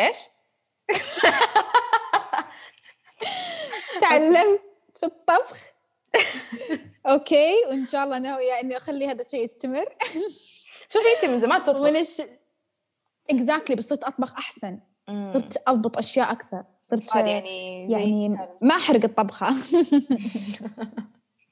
إيش؟ 0.01 0.17
تعلمت 4.01 4.61
الطبخ. 5.05 5.61
okay 7.07 7.55
وإن 7.69 7.87
شاء 7.87 8.05
الله 8.05 8.19
ناوية 8.19 8.61
إني 8.61 8.77
أخلي 8.77 9.07
هذا 9.07 9.21
الشيء 9.21 9.45
يستمر. 9.45 9.97
شوفي 10.89 11.07
انت 11.17 11.25
من 11.31 11.41
زمان 11.41 11.63
تطبخ 11.63 11.81
من 11.81 11.97
الش... 11.97 12.23
exactly 13.31 13.77
بس 13.77 13.89
صرت 13.89 14.05
أطبخ 14.05 14.35
أحسن. 14.35 14.81
صرت 15.09 15.63
أضبط 15.69 15.99
أشياء 15.99 16.33
أكثر 16.33 16.65
صرت 16.83 17.17
يعني 17.17 17.93
يعني. 17.93 18.29
ما 18.63 18.75
أحرق 18.75 19.05
الطبخة 19.05 19.55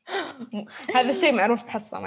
هذا 0.94 1.11
الشيء 1.11 1.32
معروف 1.32 1.64
بحصة. 1.64 1.99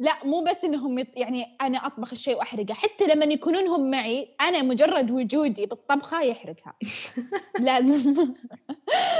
لا 0.00 0.12
مو 0.24 0.44
بس 0.44 0.64
إنهم 0.64 0.98
يط... 0.98 1.06
يعني 1.16 1.44
أنا 1.60 1.86
أطبخ 1.86 2.12
الشيء 2.12 2.36
وأحرقه 2.36 2.74
حتى 2.74 3.06
لما 3.06 3.24
يكونون 3.24 3.68
هم 3.68 3.90
معي 3.90 4.28
أنا 4.40 4.62
مجرد 4.62 5.10
وجودي 5.10 5.66
بالطبخة 5.66 6.20
يحرقها. 6.20 6.74
لازم. 7.58 8.34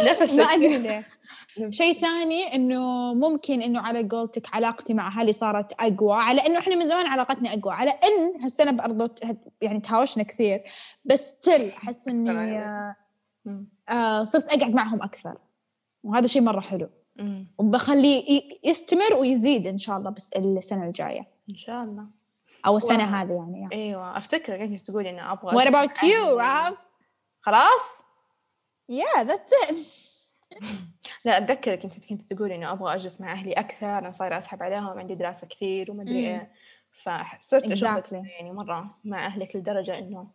نفسك. 0.05 0.35
ما 0.35 0.43
أدري 0.43 0.79
ليه. 0.79 1.07
شيء 1.71 1.93
ثاني 1.93 2.55
إنه 2.55 3.15
ممكن 3.15 3.63
إنه 3.63 3.81
على 3.81 4.09
قولتك 4.09 4.55
علاقتي 4.55 4.95
مع 4.95 5.09
أهلي 5.09 5.33
صارت 5.33 5.73
أقوى 5.73 6.15
على 6.15 6.47
إنه 6.47 6.59
إحنا 6.59 6.77
من 6.77 6.89
زمان 6.89 7.07
علاقتنا 7.07 7.55
أقوى 7.55 7.75
على 7.75 7.91
إن 7.91 8.43
هالسنة 8.43 8.71
برضو 8.71 9.09
يعني 9.63 9.81
تهاوشنا 9.81 10.25
كثير 10.25 10.61
بس 11.05 11.29
ستيل 11.31 11.69
أحس 11.69 12.09
إني 12.09 12.59
آه،. 12.59 12.97
آه 13.89 14.25
صرت 14.25 14.49
أقعد 14.49 14.75
معهم 14.75 15.03
أكثر 15.03 15.39
وهذا 16.03 16.27
شيء 16.27 16.43
مرة 16.43 16.61
حلو. 16.61 16.87
وبخليه 17.59 18.43
يستمر 18.65 19.15
ويزيد 19.15 19.67
إن 19.67 19.79
شاء 19.79 19.97
الله 19.99 20.11
بس 20.11 20.31
السنة 20.33 20.85
الجاية 20.87 21.27
إن 21.51 21.57
شاء 21.57 21.85
الله 21.85 22.05
أو 22.67 22.77
السنة 22.77 23.05
واو. 23.05 23.15
هذه 23.15 23.33
يعني 23.33 23.69
إيوه 23.73 24.19
أفتكر 24.19 24.67
كنت 24.67 24.87
تقولي 24.91 25.11
إنه 25.11 25.33
أبغى 25.33 25.65
about 25.71 25.91
you 25.99 26.39
أهلي. 26.41 26.71
Rav? 26.71 26.75
خلاص 27.41 27.83
Yeah 28.93 29.23
that's 29.25 29.71
it 29.71 29.77
لا 31.25 31.39
أتذكر 31.39 31.75
كنت 31.77 32.07
كنت 32.09 32.33
تقولي 32.33 32.55
إنه 32.55 32.73
أبغى 32.73 32.95
أجلس 32.95 33.21
مع 33.21 33.33
أهلي 33.33 33.53
أكثر 33.53 33.99
أنا 33.99 34.11
صايرة 34.11 34.39
أسحب 34.39 34.63
عليهم 34.63 34.99
عندي 34.99 35.15
دراسة 35.15 35.47
كثير 35.47 35.91
وما 35.91 36.03
أدري. 36.03 36.15
إيه 36.19 36.53
فصرت 37.03 37.73
أشوف 37.73 37.89
Exactly. 37.89 38.13
يعني 38.13 38.53
مرة 38.53 38.99
مع 39.05 39.27
اهلك 39.27 39.57
لدرجه 39.57 39.99
إنه 39.99 40.27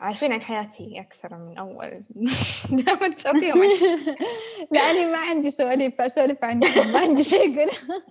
عارفين 0.00 0.32
عن 0.32 0.42
حياتي 0.42 1.00
أكثر 1.00 1.34
من 1.34 1.58
أول. 1.58 2.02
دائما 2.84 3.08
تسويهم. 3.08 4.16
لاني 4.72 5.06
ما 5.06 5.18
عندي 5.18 5.50
سواليف 5.50 6.00
أسولف 6.00 6.44
عنهم 6.44 6.92
ما 6.92 7.00
عندي 7.00 7.24
شيء 7.24 7.54
أقوله. 7.54 8.02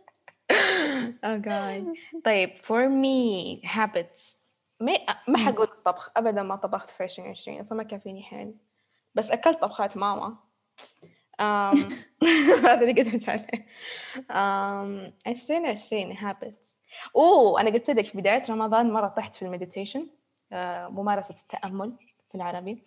Oh 1.25 1.37
god. 1.41 1.97
طيب 2.25 2.49
for 2.63 2.89
me 2.89 3.67
habits. 3.67 4.35
ما 4.79 4.93
ما 5.27 5.37
حقول 5.37 5.67
الطبخ 5.67 6.11
ابدا 6.17 6.43
ما 6.43 6.55
طبخت 6.55 6.89
في 6.89 7.03
2020 7.03 7.59
أصلا 7.59 7.77
ما 7.77 7.83
كان 7.83 7.99
فيني 7.99 8.23
حيل. 8.23 8.53
بس 9.15 9.29
أكلت 9.31 9.57
طبخات 9.61 9.97
ماما. 9.97 10.35
هذا 12.63 12.81
اللي 12.81 13.01
قدرت 13.01 13.29
عليه. 13.29 13.65
أم، 14.31 15.13
2020 15.27 16.15
habits. 16.17 16.73
أوه 17.15 17.61
أنا 17.61 17.69
قلت 17.69 17.89
لك 17.89 18.05
في 18.05 18.17
بداية 18.17 18.43
رمضان 18.49 18.91
مرة 18.93 19.07
طحت 19.07 19.35
في 19.35 19.41
المديتيشن. 19.41 20.07
ممارسة 20.89 21.35
التأمل 21.41 21.93
في 22.31 22.35
العربي. 22.35 22.83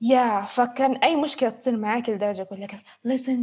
يا 0.00 0.40
فكان 0.40 0.96
أي 0.96 1.16
مشكلة 1.16 1.50
تصير 1.50 1.76
معاك 1.76 2.08
لدرجة 2.08 2.42
أقول 2.42 2.60
لك 2.60 2.80
listen 3.08 3.40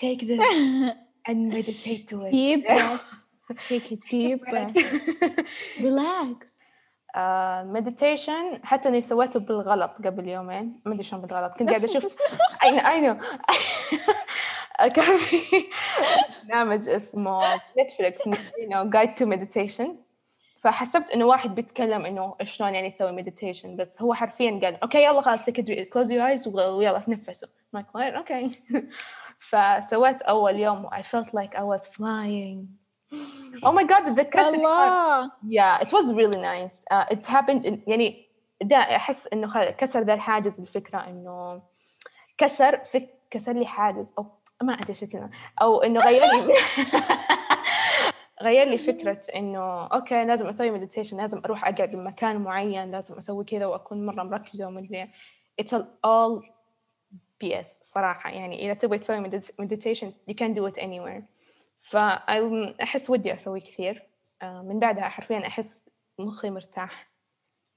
take 0.00 0.20
this 0.20 0.44
and 1.28 1.52
meditate 1.54 2.08
to 2.08 2.22
it. 2.26 2.32
Deep 2.32 2.66
breath. 2.68 3.00
Take 3.68 3.92
a 3.92 3.96
deep 4.10 4.40
breath. 4.50 4.76
relax. 5.80 6.60
meditation 7.74 8.60
حتى 8.64 8.88
إني 8.88 9.00
سويته 9.00 9.40
بالغلط 9.40 9.90
قبل 10.04 10.28
يومين. 10.28 10.80
ما 10.86 10.92
أدري 10.92 11.02
شلون 11.02 11.22
بالغلط. 11.22 11.52
كنت 11.58 11.70
قاعدة 11.70 11.98
أشوف. 11.98 12.18
اي 12.64 12.70
نو 12.70 12.78
اي 12.88 13.00
نو 13.00 13.18
كان 14.94 15.16
في 15.16 15.40
برنامج 16.42 16.88
اسمه 16.88 17.40
Netflix 17.78 18.28
Guide 18.68 19.14
to 19.14 19.26
Meditation 19.26 19.96
فحسبت 20.56 21.10
إنه 21.10 21.24
واحد 21.24 21.54
بيتكلم 21.54 22.06
إنه 22.06 22.34
شلون 22.42 22.74
يعني 22.74 22.90
تسوي 22.90 23.12
meditation 23.12 23.76
بس 23.76 24.02
هو 24.02 24.14
حرفيا 24.14 24.60
قال 24.62 24.82
okay 24.82 25.04
يلا 25.04 25.20
خلاص 25.20 25.40
close 25.92 26.12
your 26.12 26.26
eyes 26.26 26.48
ويلا 26.48 26.98
تنفسوا. 26.98 27.48
okay. 28.16 28.50
فسويت 29.38 30.22
أول 30.22 30.56
يوم 30.56 30.84
و 30.84 30.88
I 30.90 31.02
felt 31.02 31.28
like 31.28 31.54
I 31.56 31.62
was 31.62 31.86
flying. 31.86 32.66
Oh 33.64 33.72
my 33.72 33.84
god 33.84 34.04
تذكرت 34.06 34.54
الله. 34.54 35.30
Yeah, 35.48 35.80
it 35.84 35.92
was 35.92 36.12
really 36.12 36.36
nice. 36.40 36.80
Uh, 36.90 37.16
it 37.16 37.26
happened 37.26 37.64
in, 37.66 37.78
يعني 37.86 38.26
دا 38.62 38.76
أحس 38.76 39.28
إنه 39.32 39.46
خ- 39.48 39.70
كسر 39.70 40.00
ذا 40.00 40.14
الحاجز 40.14 40.60
الفكرة 40.60 40.98
إنه 40.98 41.62
كسر 42.38 42.76
فك 42.92 43.08
كسر 43.30 43.52
لي 43.52 43.66
حاجز 43.66 44.06
أو 44.18 44.26
ما 44.62 44.78
شو 44.92 45.04
الكلمة 45.04 45.30
أو 45.62 45.82
إنه 45.82 46.00
غير 46.00 46.20
لي 46.22 46.54
غير 48.42 48.68
لي 48.68 48.78
فكرة 48.78 49.20
إنه 49.34 49.86
okay 49.86 50.24
لازم 50.24 50.46
أسوي 50.46 50.70
meditation 50.70 51.16
لازم 51.16 51.38
أروح 51.44 51.64
أقعد 51.64 51.90
بمكان 51.90 52.36
معين 52.40 52.90
لازم 52.90 53.14
أسوي 53.14 53.44
كذا 53.44 53.66
وأكون 53.66 54.06
مرة 54.06 54.22
مركزة 54.22 54.66
ومدري 54.66 54.96
إيه. 54.96 55.12
It's 55.62 55.74
all 56.06 56.44
BS 57.44 57.66
صراحة. 57.82 58.30
يعني 58.30 58.64
إذا 58.64 58.74
تبغي 58.74 58.98
تسوي 58.98 59.46
meditation 59.58 60.12
you 60.30 60.34
can 60.34 60.54
do 60.58 60.72
it 60.72 60.82
anywhere. 60.82 61.22
فأحس 61.82 63.10
ودي 63.10 63.34
أسوي 63.34 63.60
كثير. 63.60 64.02
آه، 64.42 64.62
من 64.62 64.78
بعدها 64.78 65.08
حرفيا 65.08 65.46
أحس 65.46 65.88
مخي 66.18 66.50
مرتاح. 66.50 67.08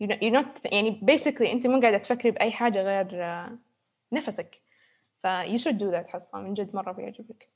You 0.04 0.08
not 0.08 0.46
يعني 0.66 1.02
basically 1.12 1.50
أنت 1.50 1.68
مو 1.68 1.82
قاعدة 1.82 1.98
تفكري 1.98 2.32
بأي 2.32 2.52
حاجة 2.52 2.82
غير 2.82 3.24
آه، 3.24 3.58
نفسك. 4.12 4.62
ف 5.24 5.28
you 5.28 5.60
should 5.64 5.78
do 5.80 5.92
that 5.92 6.08
حصة 6.08 6.38
من 6.42 6.54
جد 6.54 6.76
مرة 6.76 6.92
بيعجبك. 6.92 7.50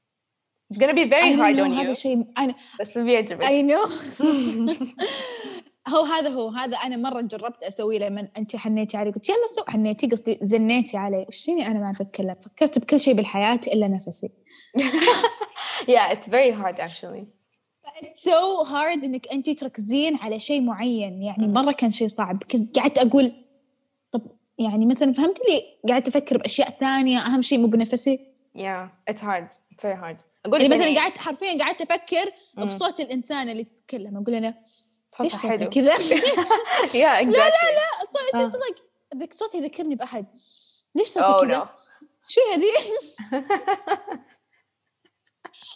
It's 0.71 0.78
gonna 0.78 0.93
be 0.93 1.10
very 1.10 1.34
hard 1.34 1.60
on 1.60 1.71
هذا 1.71 1.93
you. 1.93 1.97
شيء 1.97 2.26
أنا 2.38 2.56
بس 2.82 2.97
بيعجبك. 2.97 3.45
I 3.45 3.63
know. 3.63 3.89
هو 5.88 6.04
هذا 6.04 6.30
هو 6.30 6.49
هذا 6.49 6.78
أنا 6.78 6.97
مرة 6.97 7.21
جربت 7.21 7.63
اسويه 7.63 7.99
لما 7.99 8.28
انت 8.38 8.56
حنيتي 8.56 8.97
علي 8.97 9.12
قلت 9.12 9.30
يلا 9.30 9.47
so 9.56 9.63
حنيتي 9.67 10.08
قصدي 10.08 10.39
زنيتي 10.41 10.97
علي 10.97 11.26
وش 11.28 11.45
فيني 11.45 11.67
أنا 11.67 11.80
ما 11.80 11.86
أعرف 11.86 12.02
أتكلم؟ 12.02 12.36
فكرت 12.41 12.80
بكل 12.80 12.99
شيء 12.99 13.13
بالحياة 13.13 13.60
إلا 13.67 13.88
نفسي. 13.88 14.30
Yeah 15.88 16.13
it's 16.13 16.28
very 16.28 16.52
hard 16.52 16.80
actually. 16.80 17.26
It's 18.02 18.23
so 18.23 18.63
hard 18.65 19.04
إنك 19.04 19.28
انت 19.34 19.49
تركزين 19.49 20.15
على 20.15 20.39
شيء 20.39 20.62
معين. 20.62 21.21
يعني 21.21 21.47
مم. 21.47 21.54
مرة 21.54 21.71
كان 21.71 21.89
شيء 21.89 22.08
صعب. 22.08 22.43
كنت 22.43 22.80
قعدت 22.80 22.97
أقول 22.97 23.34
يعني 24.60 24.86
مثلا 24.86 25.13
فهمت 25.13 25.39
لي؟ 25.49 25.63
قاعدة 25.89 26.10
أفكر 26.10 26.38
بأشياء 26.38 26.69
ثانية 26.69 27.17
أهم 27.17 27.41
شيء 27.41 27.60
مو 27.60 27.67
بنفسي. 27.67 28.19
Yeah 28.58 29.12
it's 29.12 29.21
hard. 29.21 29.47
It's 29.71 29.82
very 29.84 29.97
hard. 29.97 30.17
يعني 30.48 30.68
مثلا 30.68 31.00
قعدت 31.00 31.18
حرفيا 31.18 31.64
قعدت 31.64 31.82
أفكر 31.82 32.32
مم. 32.58 32.66
بصوت 32.66 33.00
الإنسان 33.00 33.50
اللي 33.50 33.64
تتكلم 33.64 34.18
أقول 34.18 34.36
أنا 34.36 34.64
ليش 35.20 35.36
حلو 35.36 35.70
كذا 35.70 35.98
yeah 35.98 37.20
exactly 37.22 37.74
صوتي 38.12 38.46
آه. 38.46 39.30
صوتي 39.34 39.58
يذكرني 39.58 39.96
بأحد 39.96 40.26
ليش 40.96 41.08
صوتي 41.08 41.46
كذا 41.46 41.70
شو 42.28 42.42
هذي 42.54 42.66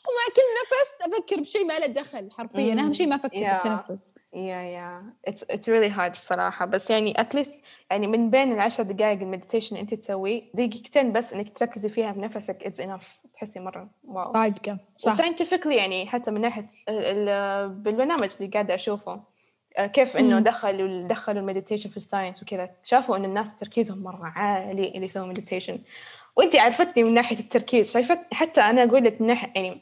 ومع 0.07 0.25
كل 0.35 0.41
نفس 0.61 1.01
أفكر 1.01 1.41
بشيء 1.41 1.65
ما 1.65 1.79
له 1.79 1.85
دخل 1.85 2.31
حرفيا. 2.31 2.73
أهم 2.73 2.93
شيء 2.93 3.07
ما 3.07 3.17
Yeah. 3.17 3.21
بالتنفس 3.21 4.13
Yeah, 4.33 4.63
yeah. 4.77 5.01
It's 5.31 5.43
it's 5.49 5.67
really 5.67 5.89
hard 5.89 6.11
الصراحة. 6.11 6.65
بس 6.65 6.89
يعني 6.89 7.13
at 7.13 7.37
least 7.37 7.49
يعني 7.91 8.07
من 8.07 8.29
بين 8.29 8.51
العشر 8.53 8.83
دقائق 8.83 9.19
ال 9.21 9.26
meditation 9.26 9.75
أنت 9.77 9.93
تسويه 9.93 10.41
دقيقتين 10.53 11.11
بس 11.11 11.33
إنك 11.33 11.57
تركزي 11.57 11.89
فيها 11.89 12.11
بنفسك 12.11 12.57
it's 12.63 12.83
enough. 12.83 13.29
تحسي 13.33 13.59
مرة 13.59 13.89
wow. 14.07 14.23
صادقة. 14.23 14.77
صح. 14.95 15.17
scientifically 15.17 15.65
يعني 15.71 16.07
حتى 16.07 16.31
من 16.31 16.51
ال- 16.89 17.69
بالبرنامج 17.69 18.29
اللي 18.39 18.51
قاعدة 18.51 18.75
أشوفه 18.75 19.21
آه، 19.77 19.87
كيف 19.87 20.17
مم. 20.17 20.39
دخلوا 20.39 21.07
دخلوا 21.07 21.41
ال 21.41 21.46
meditation 21.46 21.89
في 21.89 21.97
ال 21.97 22.03
science 22.03 22.43
وكذا. 22.43 22.69
شافوا 22.83 23.17
إنه 23.17 23.25
الناس 23.27 23.55
تركيزهم 23.55 24.03
مرة 24.03 24.31
عالي 24.35 24.87
اللي 24.87 25.05
يسووا 25.05 25.25
meditation 25.25 25.79
وأنت 26.35 26.55
عرفتني 26.55 27.03
من 27.03 27.13
ناحية 27.13 27.39
التركيز. 27.39 27.91
شايفة 27.91 28.19
حتى 28.31 28.61
أنا 28.61 28.83
أقول 28.83 29.03
لك 29.03 29.21
من 29.21 29.27
ناحية 29.27 29.51
يعني 29.55 29.81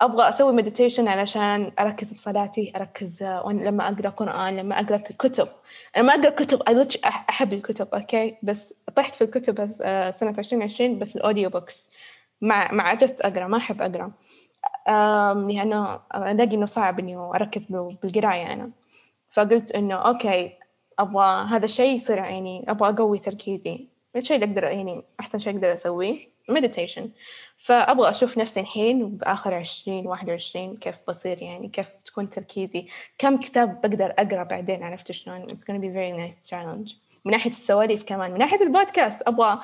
أبغى 0.00 0.28
أسوي 0.28 0.52
meditation 0.52 1.08
علشان 1.08 1.72
أركز 1.80 2.12
بصلاتي 2.12 2.72
أركز 2.76 3.22
آه، 3.22 3.52
لما 3.52 3.88
أقرأ 3.88 4.08
قرآن 4.10 4.56
لما 4.56 4.80
أقرأ 4.80 4.96
كتب 4.96 5.48
أنا 5.96 6.04
ما 6.04 6.12
أقرأ 6.14 6.30
كتب 6.30 6.62
أحب 7.04 7.52
الكتب 7.52 7.88
okay 7.94 8.36
بس 8.42 8.74
طحت 8.96 9.14
في 9.14 9.24
الكتب 9.24 9.72
آه، 9.82 10.10
سنة 10.10 10.30
2020 10.38 10.98
بس 10.98 11.16
ال 11.16 11.22
audio 11.22 11.50
books 11.50 11.88
مع 12.40 12.72
مع 12.72 12.88
عجزت 12.88 13.20
أقرأ 13.20 13.46
ما 13.46 13.56
أحب 13.56 13.82
أقرأ. 13.82 14.12
لأنه 15.48 16.00
ألاقي 16.14 16.54
إنه 16.54 16.66
صعب 16.66 16.98
إني 16.98 17.16
أركز 17.16 17.66
بال- 17.66 17.96
بالقراية 18.02 18.52
أنا. 18.52 18.70
فقلت 19.32 19.72
إنه 19.72 19.94
okay 19.94 20.52
أبغى 20.98 21.44
هذا 21.50 21.64
الشيء 21.64 21.94
يصير 21.94 22.16
يعني 22.18 22.64
أبغى 22.68 22.88
أقوي 22.90 23.18
تركيزي. 23.18 23.88
الشيء 24.18 24.36
اللي 24.36 24.46
أقدر 24.46 24.64
يعني 24.64 25.02
أحسن 25.20 25.38
شيء 25.38 25.54
أقدر 25.54 25.74
أسويه 25.74 26.28
meditation 26.48 27.10
فأبغى 27.56 28.10
أشوف 28.10 28.38
نفسي 28.38 28.60
الحين 28.60 29.08
بآخر 29.08 29.54
عشرين 29.54 30.06
واحد 30.06 30.30
وعشرين 30.30 30.76
كيف 30.76 30.98
بصير 31.08 31.42
يعني 31.42 31.68
كيف 31.68 31.88
تكون 32.04 32.30
تركيزي 32.30 32.86
كم 33.18 33.36
كتاب 33.36 33.80
بقدر 33.80 34.14
أقرأ 34.18 34.42
بعدين 34.42 34.82
عرفت 34.82 35.12
شلون؟ 35.12 35.46
It's 35.50 35.62
gonna 35.62 35.80
be 35.80 35.88
very 35.88 36.12
nice 36.12 36.50
challenge. 36.50 36.94
من 37.24 37.32
ناحية 37.32 37.50
السواليف 37.50 38.04
كمان 38.04 38.30
من 38.30 38.38
ناحية 38.38 38.62
البودكاست 38.62 39.22
أبغى 39.26 39.60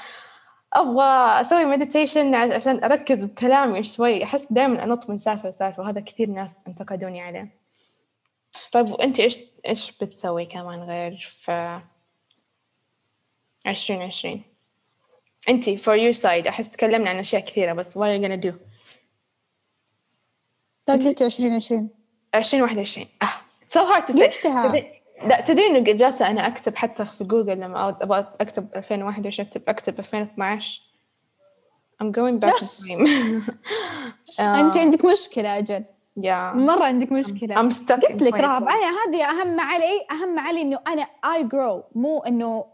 أبغى 0.72 1.40
أسوي 1.40 1.64
meditation 1.64 2.34
عشان 2.34 2.84
أركز 2.84 3.24
بكلامي 3.24 3.82
شوي. 3.82 4.24
أحس 4.24 4.46
دائما 4.50 4.84
أنط 4.84 5.10
من 5.10 5.18
سالفة 5.18 5.48
لسالفة 5.48 5.82
وهذا 5.82 6.00
كثير 6.00 6.28
ناس 6.28 6.50
انتقدوني 6.68 7.20
عليه. 7.20 7.48
طيب 8.72 8.90
وأنت 8.90 9.20
إيش 9.20 9.38
إيش 9.68 9.98
بتسوي 9.98 10.46
كمان 10.46 10.82
غير 10.82 11.36
في 11.40 11.80
عشرين 13.66 14.02
عشرين. 14.02 14.42
انت 15.48 15.64
for 15.70 15.96
your 15.96 16.20
side 16.22 16.46
أحس 16.48 16.68
تكلمنا 16.70 17.10
عن 17.10 17.16
أشياء 17.18 17.44
كثيرة 17.44 17.72
بس 17.72 17.98
what 17.98 18.02
are 18.02 18.18
you 18.20 18.26
gonna 18.26 18.50
do 18.50 18.54
تارجت 20.86 21.22
2020 21.22 21.90
عشرين. 22.34 22.62
واحد 22.62 22.76
وعشرين. 22.76 23.08
آه 23.22 23.26
so 23.74 23.92
hard 23.94 24.02
to 24.06 24.12
say. 24.16 24.40
تدري- 24.42 24.94
لا 25.26 25.40
تدري 25.40 25.66
إنه 25.66 25.78
جالسة 25.78 26.26
أنا 26.30 26.46
أكتب 26.46 26.76
حتى 26.76 27.04
في 27.04 27.24
جوجل 27.24 27.52
لما 27.60 27.88
أبغى 27.88 28.34
أكتب 28.40 28.68
2021 28.76 29.46
اكتب 29.48 29.62
أكتب 29.68 29.98
2012 29.98 30.80
I'm 32.02 32.06
going 32.06 32.38
back 32.44 32.60
in 32.60 32.66
time 32.66 33.50
أنت 34.40 34.76
عندك 34.76 35.04
مشكلة 35.04 35.58
أجل. 35.58 35.84
Yeah. 36.20 36.56
مرة 36.56 36.84
عندك 36.84 37.12
مشكلة. 37.12 37.54
I'm 37.56 37.72
stuck 37.74 37.92
قلت 37.92 38.22
لك 38.22 38.34
2012. 38.34 38.44
رهب 38.44 38.62
أنا 38.62 38.90
هذه 39.06 39.24
أهم 39.30 39.60
علي 39.60 40.06
أهم 40.10 40.38
علي 40.38 40.62
إنه 40.62 40.78
أنا 40.86 41.02
اي 41.34 41.44
جرو 41.44 41.84
مو 41.94 42.18
إنه 42.18 42.64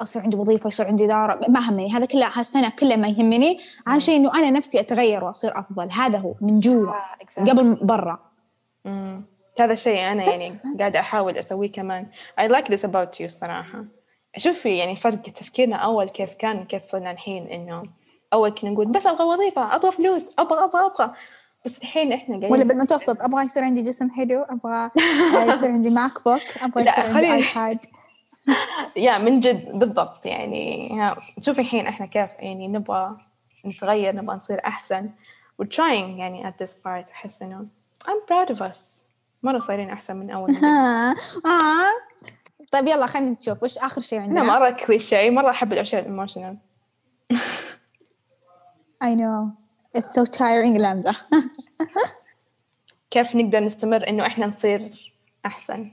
اصير 0.00 0.22
عندي 0.22 0.36
وظيفة 0.36 0.68
يصير 0.68 0.86
عندي 0.86 1.06
دار 1.06 1.40
ما 1.48 1.60
همني 1.60 1.92
هذا 1.92 2.06
كله 2.06 2.30
هالسنه 2.32 2.68
كله 2.68 2.96
ما 2.96 3.08
يهمني. 3.08 3.60
أهم 3.88 4.00
شيء 4.00 4.16
إنه 4.16 4.34
أنا 4.34 4.50
نفسي 4.50 4.80
أتغير 4.80 5.24
وأصير 5.24 5.58
أفضل. 5.58 5.90
هذا 5.90 6.18
هو 6.18 6.34
من 6.40 6.60
جوا 6.60 6.92
exactly. 6.92 7.50
قبل 7.50 7.74
برا. 7.74 8.18
هذا 9.60 9.72
الشيء 9.72 9.92
بس. 9.92 10.64
يعني 10.64 10.78
قاعدة 10.78 11.00
أحاول 11.00 11.38
أسويه 11.38 11.72
كمان. 11.72 12.06
I 12.40 12.52
like 12.52 12.68
this 12.68 12.84
about 12.84 13.20
you 13.22 13.26
صراحة. 13.26 13.84
شوفي 14.36 14.76
يعني 14.76 14.96
فرق 14.96 15.22
تفكيرنا 15.22 15.76
أول 15.76 16.08
كيف 16.08 16.34
كان 16.34 16.64
كيف 16.64 16.84
صرنا 16.84 17.10
الحين 17.10 17.46
إنه 17.46 17.82
أول 18.32 18.50
كنا 18.50 18.70
نقول 18.70 18.86
بس 18.86 19.06
أبغى 19.06 19.24
وظيفة 19.24 19.76
أبغى 19.76 19.92
فلوس 19.92 20.22
أبغى 20.38 20.64
أبغى 20.64 20.86
أبغى. 20.86 21.14
بس 21.64 21.78
الحين 21.78 22.12
إحنا 22.12 22.36
قاعدين 22.36 22.52
ولا 22.52 22.64
بالمتوسط 22.64 23.22
أبغى 23.22 23.44
يصير 23.44 23.64
عندي 23.64 23.82
جسم 23.82 24.10
حلو 24.10 24.42
أبغى 24.42 24.90
يصير 25.48 25.70
عندي 25.70 25.90
MacBook 26.00 26.42
أبغى 26.62 26.82
يصير 26.82 27.04
عندي 27.04 27.32
iPad 27.32 27.78
يا 28.96 29.18
من 29.18 29.40
جد 29.40 29.78
بالضبط. 29.78 30.26
يعني 30.26 30.90
شوفي 31.40 31.60
الحين 31.60 31.86
إحنا 31.86 32.06
كيف 32.06 32.30
يعني 32.38 32.68
نبغى 32.68 33.16
نتغير 33.66 34.16
نبغى 34.16 34.36
نصير 34.36 34.60
أحسن. 34.66 35.10
We're 35.62 35.66
trying 35.76 36.18
يعني 36.18 36.50
at 36.50 36.64
this 36.64 36.70
part 36.72 37.10
أحس 37.12 37.42
إنه 37.42 37.66
I'm 38.04 38.26
proud 38.32 38.54
of 38.54 38.58
us. 38.58 38.78
مرة 39.42 39.58
صايرين 39.66 39.90
أحسن 39.90 40.16
من 40.16 40.26
مرة. 40.34 40.50
آه. 40.64 41.14
طيب 42.72 42.86
يلا 42.86 43.06
خلينا 43.06 43.30
نشوف. 43.30 43.62
وش 43.62 43.78
آخر 43.78 44.00
شيء 44.00 44.20
عندنا؟ 44.20 44.42
مرة 44.58 44.70
كليشيه 44.70 45.30
مرة 45.30 45.50
أحب 45.50 45.72
الأشياء 45.72 46.02
ال 46.02 46.07
emotional 46.07 46.56
I 49.04 49.14
know. 49.14 49.50
It's 49.98 50.12
so 50.14 50.24
tiring 50.24 50.80
امزح 50.84 51.26
كيف 53.10 53.34
نقدر 53.36 53.60
نستمر 53.60 54.08
إنه 54.08 54.26
إحنا 54.26 54.46
نصير 54.46 55.12
أحسن؟ 55.46 55.92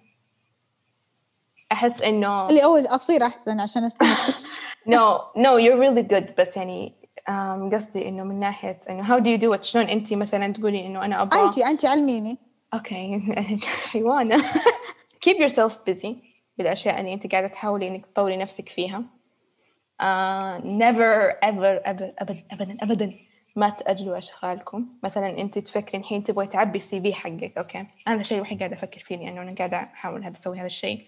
أحس 1.72 2.02
إنه 2.02 2.48
اللي 2.50 2.64
أول 2.64 2.86
أصير 2.86 3.26
أحسن 3.26 3.60
عشان 3.60 3.84
أستمر. 3.84 4.16
No 4.96 5.32
no 5.36 5.58
you're 5.58 5.78
really 5.78 6.04
good. 6.04 6.36
بس 6.38 6.58
يعني 6.58 6.94
um, 7.30 7.76
قصدي 7.76 8.08
إنه 8.10 8.24
من 8.24 8.40
ناحية 8.40 8.80
إنه 8.90 9.04
how 9.08 9.24
do 9.24 9.28
you 9.28 9.42
do 9.42 9.60
it 9.60 9.64
شلون 9.64 9.86
أنت 9.90 10.14
مثلا 10.14 10.54
تقولي 10.54 10.86
إنه 10.86 11.06
أنا 11.06 11.22
أبغى؟ 11.22 11.46
انت 11.46 11.58
انت 11.58 11.86
علميني. 11.86 12.38
okay 12.74 13.22
حيوانة. 13.92 14.44
Keep 15.26 15.38
yourself 15.38 15.74
busy 15.90 16.08
بالأشياء 16.58 17.00
اللي 17.00 17.14
أنت 17.14 17.32
قاعدة 17.32 17.48
تحاولي 17.48 17.88
إنك 17.88 18.06
تطوري 18.06 18.38
نفسك 18.38 18.70
فيها. 18.70 19.04
Uh, 20.02 20.62
never 20.64 21.34
ever 21.44 21.82
ever 21.86 22.14
أبدا 22.22 22.44
أبدا 22.52 22.78
أبدا 22.82 23.14
ما 23.56 23.70
تأجلوا 23.70 24.18
أشغالكم. 24.18 24.86
مثلا 25.04 25.30
أنت 25.38 25.60
تفكرين 25.60 26.02
الحين 26.02 26.24
تبغي 26.24 26.48
تعبي 26.48 26.78
ال 26.78 27.02
CV 27.02 27.14
حقك 27.14 27.58
okay 27.58 27.86
هذا 28.08 28.20
الشيء 28.22 28.38
الوحيد 28.38 28.60
قاعدة 28.60 28.76
أفكر 28.76 29.00
فيه 29.00 29.16
لأنه 29.16 29.42
أنا 29.42 29.56
قاعدة 29.58 29.78
أحاول 29.78 30.24
هذا 30.24 30.36
أسوي 30.36 30.60
هذا 30.60 30.66
الشيء. 30.66 31.06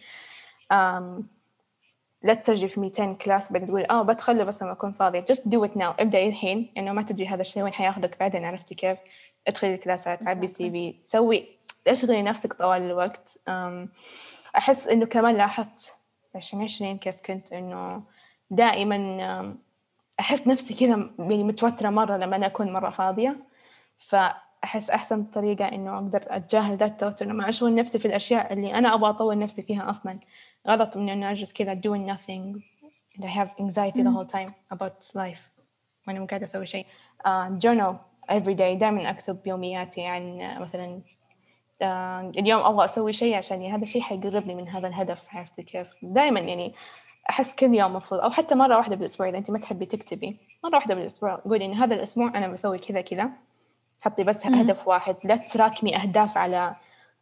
لا 2.24 2.34
تسجل 2.34 2.70
في 2.70 2.80
200 2.80 3.14
class 3.14 3.52
بعدين 3.52 3.68
تقول 3.68 3.86
آه 3.86 4.02
بدخله 4.02 4.44
بس 4.44 4.64
لما 4.64 4.72
أكون 4.72 4.92
فاضية. 4.92 5.26
Just 5.26 5.40
do 5.50 5.68
it 5.68 5.78
now. 5.78 5.94
ابدأي 6.00 6.30
الحين 6.30 6.74
لأنه 6.76 6.92
ما 6.92 7.02
تدري 7.02 7.28
هذا 7.28 7.42
الشيء 7.42 7.64
وين 7.64 7.74
حياخذك 7.74 8.20
بعدين 8.20 8.46
عرفتي 8.46 8.76
كيف؟ 8.76 8.98
ادخلي 9.48 9.76
الكلاسات 9.76 10.20
عبي 10.28 10.48
CV 10.48 10.96
سوي 11.02 11.48
اشغلي 11.88 12.22
نفسك 12.22 12.54
طوال 12.54 12.82
الوقت. 12.82 13.40
أحس 14.58 14.88
إنه 14.88 15.06
كمان 15.06 15.36
لاحظت 15.36 15.96
في 16.32 16.38
2020 16.38 16.98
كيف 16.98 17.16
كنت 17.26 17.54
إنه 17.54 18.04
دائما 18.50 19.56
أحس 20.20 20.48
نفسي 20.48 20.74
كذا 20.74 21.10
يعني 21.20 21.44
متوترة 21.44 21.90
مرة 21.90 22.18
لما 22.18 22.36
أنا 22.36 22.46
أكون 22.46 22.74
مرة 22.74 22.90
فاضية. 22.90 23.38
فأحس 23.98 24.90
أحسن 24.90 25.24
طريقة 25.24 25.66
إنه 25.66 25.98
أقدر 25.98 26.24
أتجاهل 26.28 26.78
ذا 26.78 26.86
التوتر 26.86 27.26
لما 27.26 27.50
أشغل 27.50 27.76
نفسي 27.76 28.00
في 28.00 28.06
الأشياء 28.06 28.54
اللي 28.54 28.74
أنا 28.74 28.94
أبغى 28.94 29.10
أطور 29.10 29.38
نفسي 29.38 29.62
فيها 29.62 29.90
أصلا. 29.90 30.20
غلط 30.68 30.98
من 30.98 31.10
انه 31.10 31.32
أجلس 31.32 31.54
كذا 31.54 31.76
doing 31.76 32.06
nothing 32.16 32.62
and 33.16 33.26
I 33.26 33.28
have 33.28 33.50
anxiety 33.60 34.04
the 34.04 34.12
whole 34.12 34.26
time 34.26 34.54
about 34.74 35.12
life. 35.16 35.52
وأنا 36.08 36.20
مو 36.20 36.26
قاعدة 36.26 36.46
أسوي 36.46 36.66
شيء. 36.66 36.86
uh, 37.26 37.50
journal 37.60 37.96
every 38.32 38.56
day. 38.56 38.78
دائما 38.80 39.10
أكتب 39.10 39.48
يومياتي 39.48 40.06
عن 40.06 40.42
آه، 40.42 40.60
مثلا 40.60 41.02
آه، 41.82 42.32
اليوم 42.38 42.62
أبغى 42.62 42.86
أسوي 42.86 43.14
شيء 43.14 43.36
عشان 43.36 43.66
هذا 43.66 43.84
الشيء 43.84 44.02
حيقربني 44.02 44.56
من 44.56 44.70
هذا 44.70 44.88
الهدف. 44.88 45.28
عرفتي 45.34 45.64
كيف؟ 45.64 45.88
دائما 46.02 46.40
يعني 46.40 46.74
أحس 47.30 47.56
كل 47.56 47.74
يوم 47.74 47.92
المفروض 47.92 48.22
أو 48.22 48.32
حتى 48.32 48.56
مرة 48.56 48.78
واحدة 48.78 48.96
بالأسبوع 48.96 49.30
إذا 49.30 49.38
أنت 49.38 49.52
ما 49.52 49.60
تحبي 49.60 49.86
تكتبي 49.86 50.38
مرة 50.64 50.76
واحدة 50.76 50.96
بالأسبوع 50.96 51.36
قولي 51.36 51.66
ان 51.66 51.74
هذا 51.74 51.96
الأسبوع 51.96 52.28
أنا 52.28 52.48
بسوي 52.48 52.78
كذا 52.78 53.02
كذا. 53.02 53.30
حطي 54.02 54.24
بس 54.24 54.46
هدف 54.46 54.88
واحد. 54.88 55.16
لا 55.24 55.36
تراكمي 55.36 55.98
أهداف 55.98 56.38
على 56.38 56.76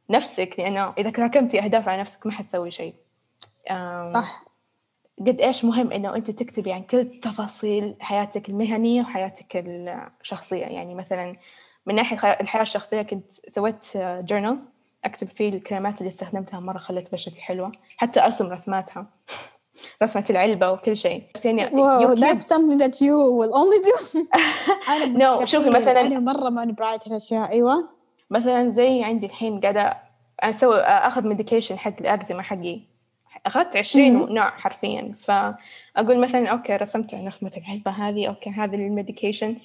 نفسك 0.10 0.56
لأنه 0.58 0.94
إذا 0.98 1.10
تراكمتي 1.10 1.60
أهداف 1.64 1.90
على 1.90 2.02
نفسك 2.02 2.26
ما 2.26 2.32
حتسوي 2.32 2.72
شيء. 2.72 2.94
صح. 4.04 4.44
قد 5.20 5.42
إيش 5.42 5.66
مهم 5.66 5.92
إنه 5.92 6.16
أنت 6.16 6.32
تكتبي 6.32 6.72
عن 6.74 6.84
كل 6.84 7.20
تفاصيل 7.24 7.96
حياتك 8.00 8.50
المهنية 8.50 9.02
وحياتك 9.02 9.64
الشخصية. 10.22 10.66
يعني 10.66 10.96
مثلا 10.96 11.36
من 11.86 11.96
ناحية 11.96 12.32
الحياة 12.32 12.62
الشخصية 12.62 13.02
كنت 13.02 13.32
سويت 13.48 13.86
جورنال 13.98 14.60
أكتب 15.06 15.28
فيه 15.28 15.50
الكلمات 15.50 15.98
اللي 15.98 16.08
استخدمتها 16.08 16.60
مرة 16.60 16.78
خلت 16.78 17.12
بشرتي 17.12 17.42
حلوة 17.42 17.72
حتى 17.98 18.26
أرسم 18.26 18.46
رسماتها 18.48 19.06
رسمة 20.04 20.26
العلبة 20.30 20.72
وكل 20.72 20.98
شيء. 20.98 21.24
بس 21.36 21.46
يعني 21.46 21.66
keep- 21.70 22.20
that's 22.20 22.46
something 22.48 22.78
that 22.80 22.94
you 23.02 23.16
will 23.40 23.54
only 23.54 23.80
do. 23.86 24.18
أنا 24.94 25.38
No، 25.38 25.44
شوفي. 25.46 25.70
مثلاً- 25.72 25.88
أنا 25.88 26.20
مرة 26.20 26.50
ماني 26.50 26.72
براية 26.72 27.00
الأشياء. 27.08 27.52
أيوة. 27.52 27.90
مثلا 28.30 28.72
زي 28.72 29.04
عندي 29.04 29.26
الحين 29.26 29.60
قاعدة 29.60 29.98
أسوي 30.40 30.80
أخذ 30.82 31.28
medication 31.28 31.80
حق 31.80 31.94
الأكزيما 32.00 32.42
حقي. 32.42 32.82
أخذت 33.46 33.78
عشرين. 33.78 34.34
نوع 34.34 34.50
حرفيا. 34.50 35.16
فأقول 35.26 36.22
مثلا 36.22 36.48
أوكي 36.48 36.76
رسمت 36.76 37.16
رسمة 37.16 37.52
العلبة 37.58 37.92
هذه 37.92 38.28
okay 38.28 38.50
هذا 38.50 38.76
ال 38.76 38.83
medication. 38.83 39.56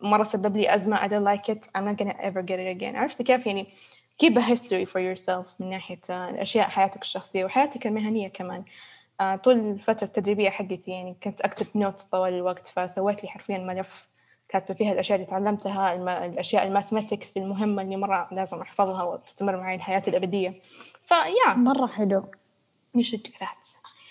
مرة 0.00 0.24
سبب 0.24 0.56
لي 0.56 0.74
أزمة 0.74 0.96
I 0.96 1.08
don't 1.08 1.24
like 1.24 1.54
it 1.54 1.68
I'm 1.78 1.84
not 1.84 1.96
gonna 1.98 2.16
ever 2.20 2.42
get 2.42 2.58
it 2.58 2.78
again. 2.78 2.96
عرفت 2.96 3.22
كيف؟ 3.22 3.46
يعني 3.46 3.66
keep 4.24 4.36
a 4.36 4.40
history 4.40 4.86
for 4.86 5.00
yourself 5.00 5.60
من 5.60 5.70
ناحية 5.70 6.00
الأشياء 6.10 6.68
حياتك 6.68 7.02
الشخصية 7.02 7.44
وحياتك 7.44 7.86
المهنية 7.86 8.28
كمان. 8.28 8.64
آه، 9.20 9.36
طول 9.36 9.54
الفترة 9.54 10.06
التدريبية 10.06 10.50
حقتي 10.50 10.90
يعني 10.90 11.16
كنت 11.22 11.40
أكتب 11.40 11.66
notes 11.74 12.04
طوال 12.04 12.32
الوقت 12.34 12.66
فسويت 12.66 13.22
لي 13.22 13.28
حرفيا 13.28 13.58
ملف 13.58 14.08
كاتبة 14.48 14.74
فيها 14.74 14.92
الأشياء 14.92 15.18
اللي 15.18 15.30
تعلمتها 15.30 15.94
الم... 15.94 16.08
الأشياء 16.08 16.66
ال 16.66 16.72
mathematics 16.72 17.36
المهمة 17.36 17.82
اللي 17.82 17.96
مرة 17.96 18.28
لازم 18.32 18.60
أحفظها 18.60 19.02
وتستمر 19.02 19.56
معي 19.56 19.74
الحياة 19.74 20.02
الأبدية. 20.08 20.54
فيا 21.02 21.54
مرة 21.54 21.86
حلو. 21.86 22.24
Do 23.02 23.30
that 23.40 23.64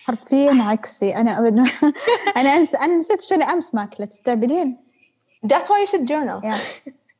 حرفيا 0.06 0.64
عكسي. 0.64 1.16
أنا 1.16 1.40
أبدا 1.40 1.64
أنا 2.38 2.50
أنس... 2.50 2.76
أنا 2.76 2.96
نسيت 2.96 3.22
شو 3.22 3.36
أنا 3.36 3.46
أمس 3.46 3.76
ماكلة. 3.76 4.06
تستقبلين 4.06 4.78
that's 5.48 5.68
why 5.68 5.86
you 5.86 5.92
should 5.92 6.08
journal. 6.08 6.46
يعني 6.46 6.62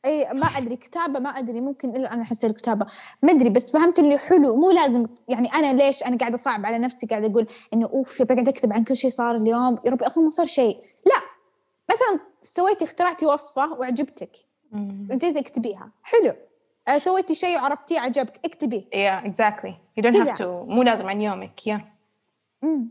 أي 0.06 0.34
ما 0.34 0.46
أدري. 0.46 0.76
كتابة 0.76 1.20
ما 1.20 1.30
أدري. 1.30 1.62
ممكن 1.62 1.90
إلا 1.96 2.14
أنا 2.14 2.22
احس 2.22 2.46
الكتابة. 2.46 2.86
ما 3.22 3.32
أدري 3.32 3.50
بس 3.50 3.72
فهمت 3.72 4.00
اللي 4.00 4.18
حلو. 4.18 4.56
مو 4.56 4.72
لازم 4.72 5.08
يعني 5.30 5.54
أنا 5.54 5.74
ليش 5.74 6.04
أنا 6.04 6.18
قاعدة 6.18 6.36
أصعب 6.36 6.66
على 6.66 6.78
نفسي 6.78 7.08
قاعدة 7.08 7.28
أقول 7.28 7.48
إنه 7.74 7.86
أوف 7.86 8.22
بقعد 8.22 8.48
أكتب 8.48 8.74
عن 8.74 8.84
كل 8.84 8.96
شيء 8.96 9.10
صار 9.10 9.36
اليوم. 9.36 9.80
يا 9.86 9.92
ربي 9.92 10.08
أصلا 10.08 10.24
ما 10.24 10.30
صار 10.30 10.46
شيء. 10.46 10.78
لا. 11.06 11.22
مثلا 11.92 12.20
سويتي 12.42 12.84
اخترعتي 12.86 13.26
وصفة 13.26 13.74
وعجبتك. 13.74 14.32
إنت 15.12 15.26
تكتبيها 15.26 15.92
حلو. 16.04 16.34
سويتي 16.98 17.36
شيء 17.36 17.58
وعرفتيه 17.58 18.00
عجبك. 18.00 18.40
اكتبيه 18.46 18.84
yeah 18.84 19.26
exactly. 19.26 19.74
You 20.00 20.04
don't 20.04 20.16
have 20.16 20.38
to 20.38 20.42
مو 20.42 20.84
لازم 20.84 21.10
عن 21.10 21.22
يومك. 21.22 21.62
Yeah. 21.70 21.82
امم 22.64 22.90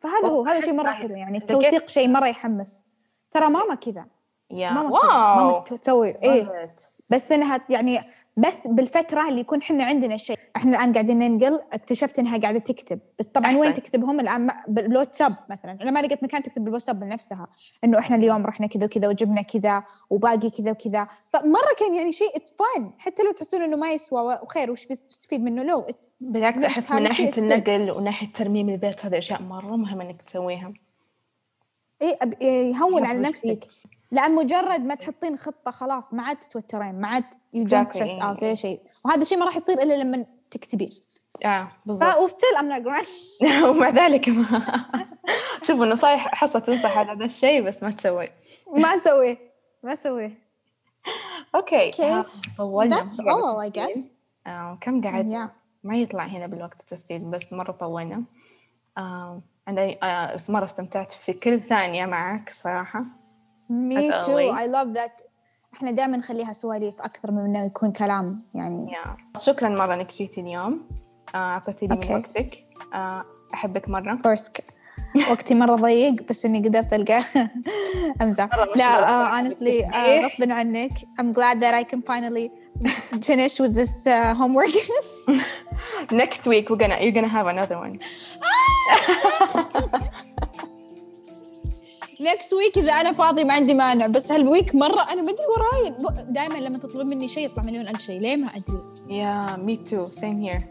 فهذا 0.00 0.28
هو 0.28 0.44
هذا 0.44 0.60
شيء 0.60 0.74
مرة 0.74 0.90
حلو. 0.90 1.16
يعني 1.16 1.38
التوثيق 1.38 1.88
شيء 1.88 2.08
مرة 2.08 2.26
يحمس. 2.26 2.84
ترى 3.30 3.48
ماما 3.48 3.74
كذا. 3.74 4.06
Yeah. 4.52 4.54
ماما 4.54 4.88
ماما 4.90 5.60
wow 5.60 5.64
تسوي 5.64 6.08
إيه. 6.22 6.70
بس 7.10 7.32
إنها 7.32 7.60
يعني 7.70 8.00
بس 8.36 8.66
بالفترة 8.66 9.28
اللي 9.28 9.40
يكون 9.40 9.58
إحنا 9.58 9.84
عندنا 9.84 10.16
شيء. 10.16 10.36
إحنا 10.56 10.76
الآن 10.76 10.92
قاعدين 10.92 11.18
ننقل 11.18 11.60
اكتشفت 11.72 12.18
إنها 12.18 12.38
قاعدة 12.38 12.58
تكتب. 12.58 13.00
بس 13.18 13.26
طبعا 13.26 13.46
أحسن. 13.46 13.60
وين 13.60 13.74
تكتبهم 13.74 14.20
الآن 14.20 14.50
بالواتساب 14.68 15.34
مثلا. 15.50 15.78
أنا 15.82 15.90
ما 15.90 16.00
لقيت 16.00 16.22
مكان 16.22 16.42
تكتب 16.42 16.64
بالواتساب 16.64 17.04
لنفسها 17.04 17.46
إنه 17.84 17.98
إحنا 17.98 18.16
اليوم 18.16 18.46
رحنا 18.46 18.66
كذا 18.66 18.84
وكذا 18.84 19.08
وجبنا 19.08 19.42
كذا 19.42 19.84
وباقي 20.10 20.50
كذا 20.50 20.70
وكذا. 20.70 21.08
فمرة 21.32 21.74
كان 21.78 21.94
يعني 21.94 22.12
شيء 22.12 22.32
فن 22.38 22.90
حتى 22.98 23.22
لو 23.22 23.32
تحسون 23.32 23.62
إنه 23.62 23.76
ما 23.76 23.92
يسوى 23.92 24.38
وخير 24.42 24.70
وش 24.70 24.86
بتستفيد 24.86 25.42
منه؟ 25.42 25.62
لو 25.62 25.86
بالعكس 26.20 26.64
أحس 26.64 26.92
من 26.92 27.14
is 27.14 27.38
النقل 27.38 27.90
وناحية 27.90 28.32
ترميم 28.32 28.68
البيت 28.68 29.04
هذه 29.04 29.18
أشياء 29.18 29.42
مرة 29.42 29.76
مهمة 29.76 30.04
إنك 30.04 30.22
تسويها. 30.22 30.72
إيه 32.02 32.16
إيه 32.42 32.74
يهون 32.74 33.06
على 33.06 33.18
نفسك. 33.18 33.68
لأن 34.10 34.34
مجرد 34.34 34.80
ما 34.80 34.94
تحطين 34.94 35.36
خطة 35.38 35.70
خلاص 35.70 36.14
ما 36.14 36.22
عاد 36.22 36.36
تتوترين 36.36 37.00
ما 37.00 37.08
عاد 37.08 37.24
يو. 37.54 37.66
ستريس 37.90 38.10
اوت 38.10 38.42
ولا 38.42 38.54
شيء 38.54 38.80
وهذا 39.04 39.22
الشيء 39.22 39.38
ما 39.38 39.44
راح 39.44 39.56
يصير 39.56 39.82
إلا 39.82 39.94
لما 39.94 40.26
تكتبين 40.50 40.90
آه 41.44 41.68
بالضبط 41.86 42.16
وستيل 42.16 42.56
ام 42.60 42.72
نوت 42.72 42.94
ومع 43.64 43.88
ذلك 43.90 44.28
ما 44.28 44.46
شوف 45.66 45.82
النصايح 45.82 46.34
حصة 46.34 46.58
تنصح 46.58 46.98
على 46.98 47.12
هذا 47.12 47.24
الشيء 47.24 47.62
بس 47.62 47.82
ما 47.82 47.90
تسوي 47.90 48.28
ما 48.76 48.94
اسويه 48.94 49.38
ما 49.82 49.92
اسويه 49.92 50.38
أوكي. 51.54 51.90
آه، 52.02 52.24
طولنا 52.58 52.96
I 52.96 53.00
بالتسجيل. 53.00 53.72
guess. 53.72 53.98
آه، 54.46 54.78
كم 54.80 55.00
قعد 55.02 55.26
Yeah. 55.26 55.50
ما 55.84 55.96
يطلع 55.96 56.26
هنا 56.26 56.46
بالوقت 56.46 56.80
التسجيل 56.80 57.18
بس 57.30 57.42
مرة 57.52 57.72
طولنا 57.72 58.24
آه، 58.98 59.42
أنا 59.68 59.94
آه، 60.02 60.40
مرة 60.48 60.64
استمتعت 60.64 61.12
في 61.12 61.32
كل 61.32 61.60
ثانية 61.68 62.06
معك 62.06 62.50
صراحة. 62.62 63.04
Me 63.70 64.10
too. 64.26 64.56
I 64.56 64.66
love 64.66 64.98
that. 64.98 65.24
إحنا 65.74 65.90
دائما 65.90 66.16
نخليها 66.16 66.52
سواليف 66.52 67.00
أكثر 67.00 67.30
من 67.30 67.44
إنه 67.44 67.64
يكون 67.64 67.92
كلام 67.92 68.42
يعني. 68.54 68.90
Yeah. 68.92 69.38
شكرا 69.40 69.68
مرة 69.68 69.94
إنك 69.94 70.12
جيتي 70.14 70.40
اليوم. 70.40 70.88
آه، 71.34 71.38
أعطيتي 71.38 71.86
لي 71.86 71.96
من 71.96 72.02
Okay. 72.02 72.10
وقتك. 72.10 72.58
آه، 72.94 73.24
أحبك 73.54 73.88
مرة. 73.88 74.18
كورس 74.22 74.50
وقتي 75.30 75.54
مرة 75.54 75.74
ضيق 75.76 76.22
بس 76.28 76.44
إني 76.44 76.68
قدرت 76.68 76.94
مرة 78.56 78.64
مش 78.70 78.76
لا 78.76 79.30
honestly 79.30 79.62
التصحيح. 79.62 80.24
غصبا 80.24 80.54
عنك 80.54 80.92
I'm 81.20 81.32
glad 81.36 81.56
that 81.60 81.74
I 81.74 81.84
can 81.94 82.00
finally 82.02 82.50
finish 83.22 83.58
with 83.60 83.74
this 83.74 84.06
uh, 84.06 84.34
homework. 84.34 84.74
Next 86.10 86.46
week 86.46 86.70
we're 86.70 86.76
gonna 86.76 86.98
you're 87.00 87.12
gonna 87.18 87.28
have 87.28 87.46
another 87.46 87.78
one. 87.78 87.98
Next 92.20 92.52
week 92.52 92.78
إذا 92.78 92.92
أنا 92.92 93.12
فاضي 93.12 93.44
ما 93.44 93.54
عندي 93.54 93.74
مانع 93.74 94.06
بس 94.06 94.32
هالويك 94.32 94.74
مرة 94.74 95.00
أنا 95.12 95.22
ما 95.22 95.30
ادري 95.30 95.46
وراي. 95.56 95.94
دائما 96.28 96.58
لما 96.58 96.78
تطلب 96.78 97.06
مني 97.06 97.28
شيء 97.28 97.44
يطلع 97.44 97.62
مليون 97.62 97.88
ألف 97.88 98.00
شيء 98.00 98.20
ليه 98.20 98.36
ما 98.36 98.50
أدري؟ 98.56 98.80
Yeah 99.08 99.56
me 99.66 99.76
too. 99.90 100.06
Same 100.20 100.40
here. 100.46 100.62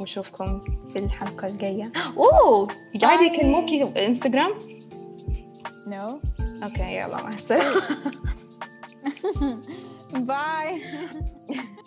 ونشوفكم 0.00 0.60
في 0.92 0.98
الحلقة 0.98 1.46
الجاية. 1.46 1.92
أوه! 2.16 2.68
قاعد 3.02 3.18
Bye. 3.18 3.22
يكلموكي 3.22 4.06
انستغرام 4.06 4.54
no. 5.88 6.16
أوكي 6.62 6.96
يلا 6.96 7.22
مع 7.22 7.28
السلامة. 7.34 7.82
Bye. 10.12 10.80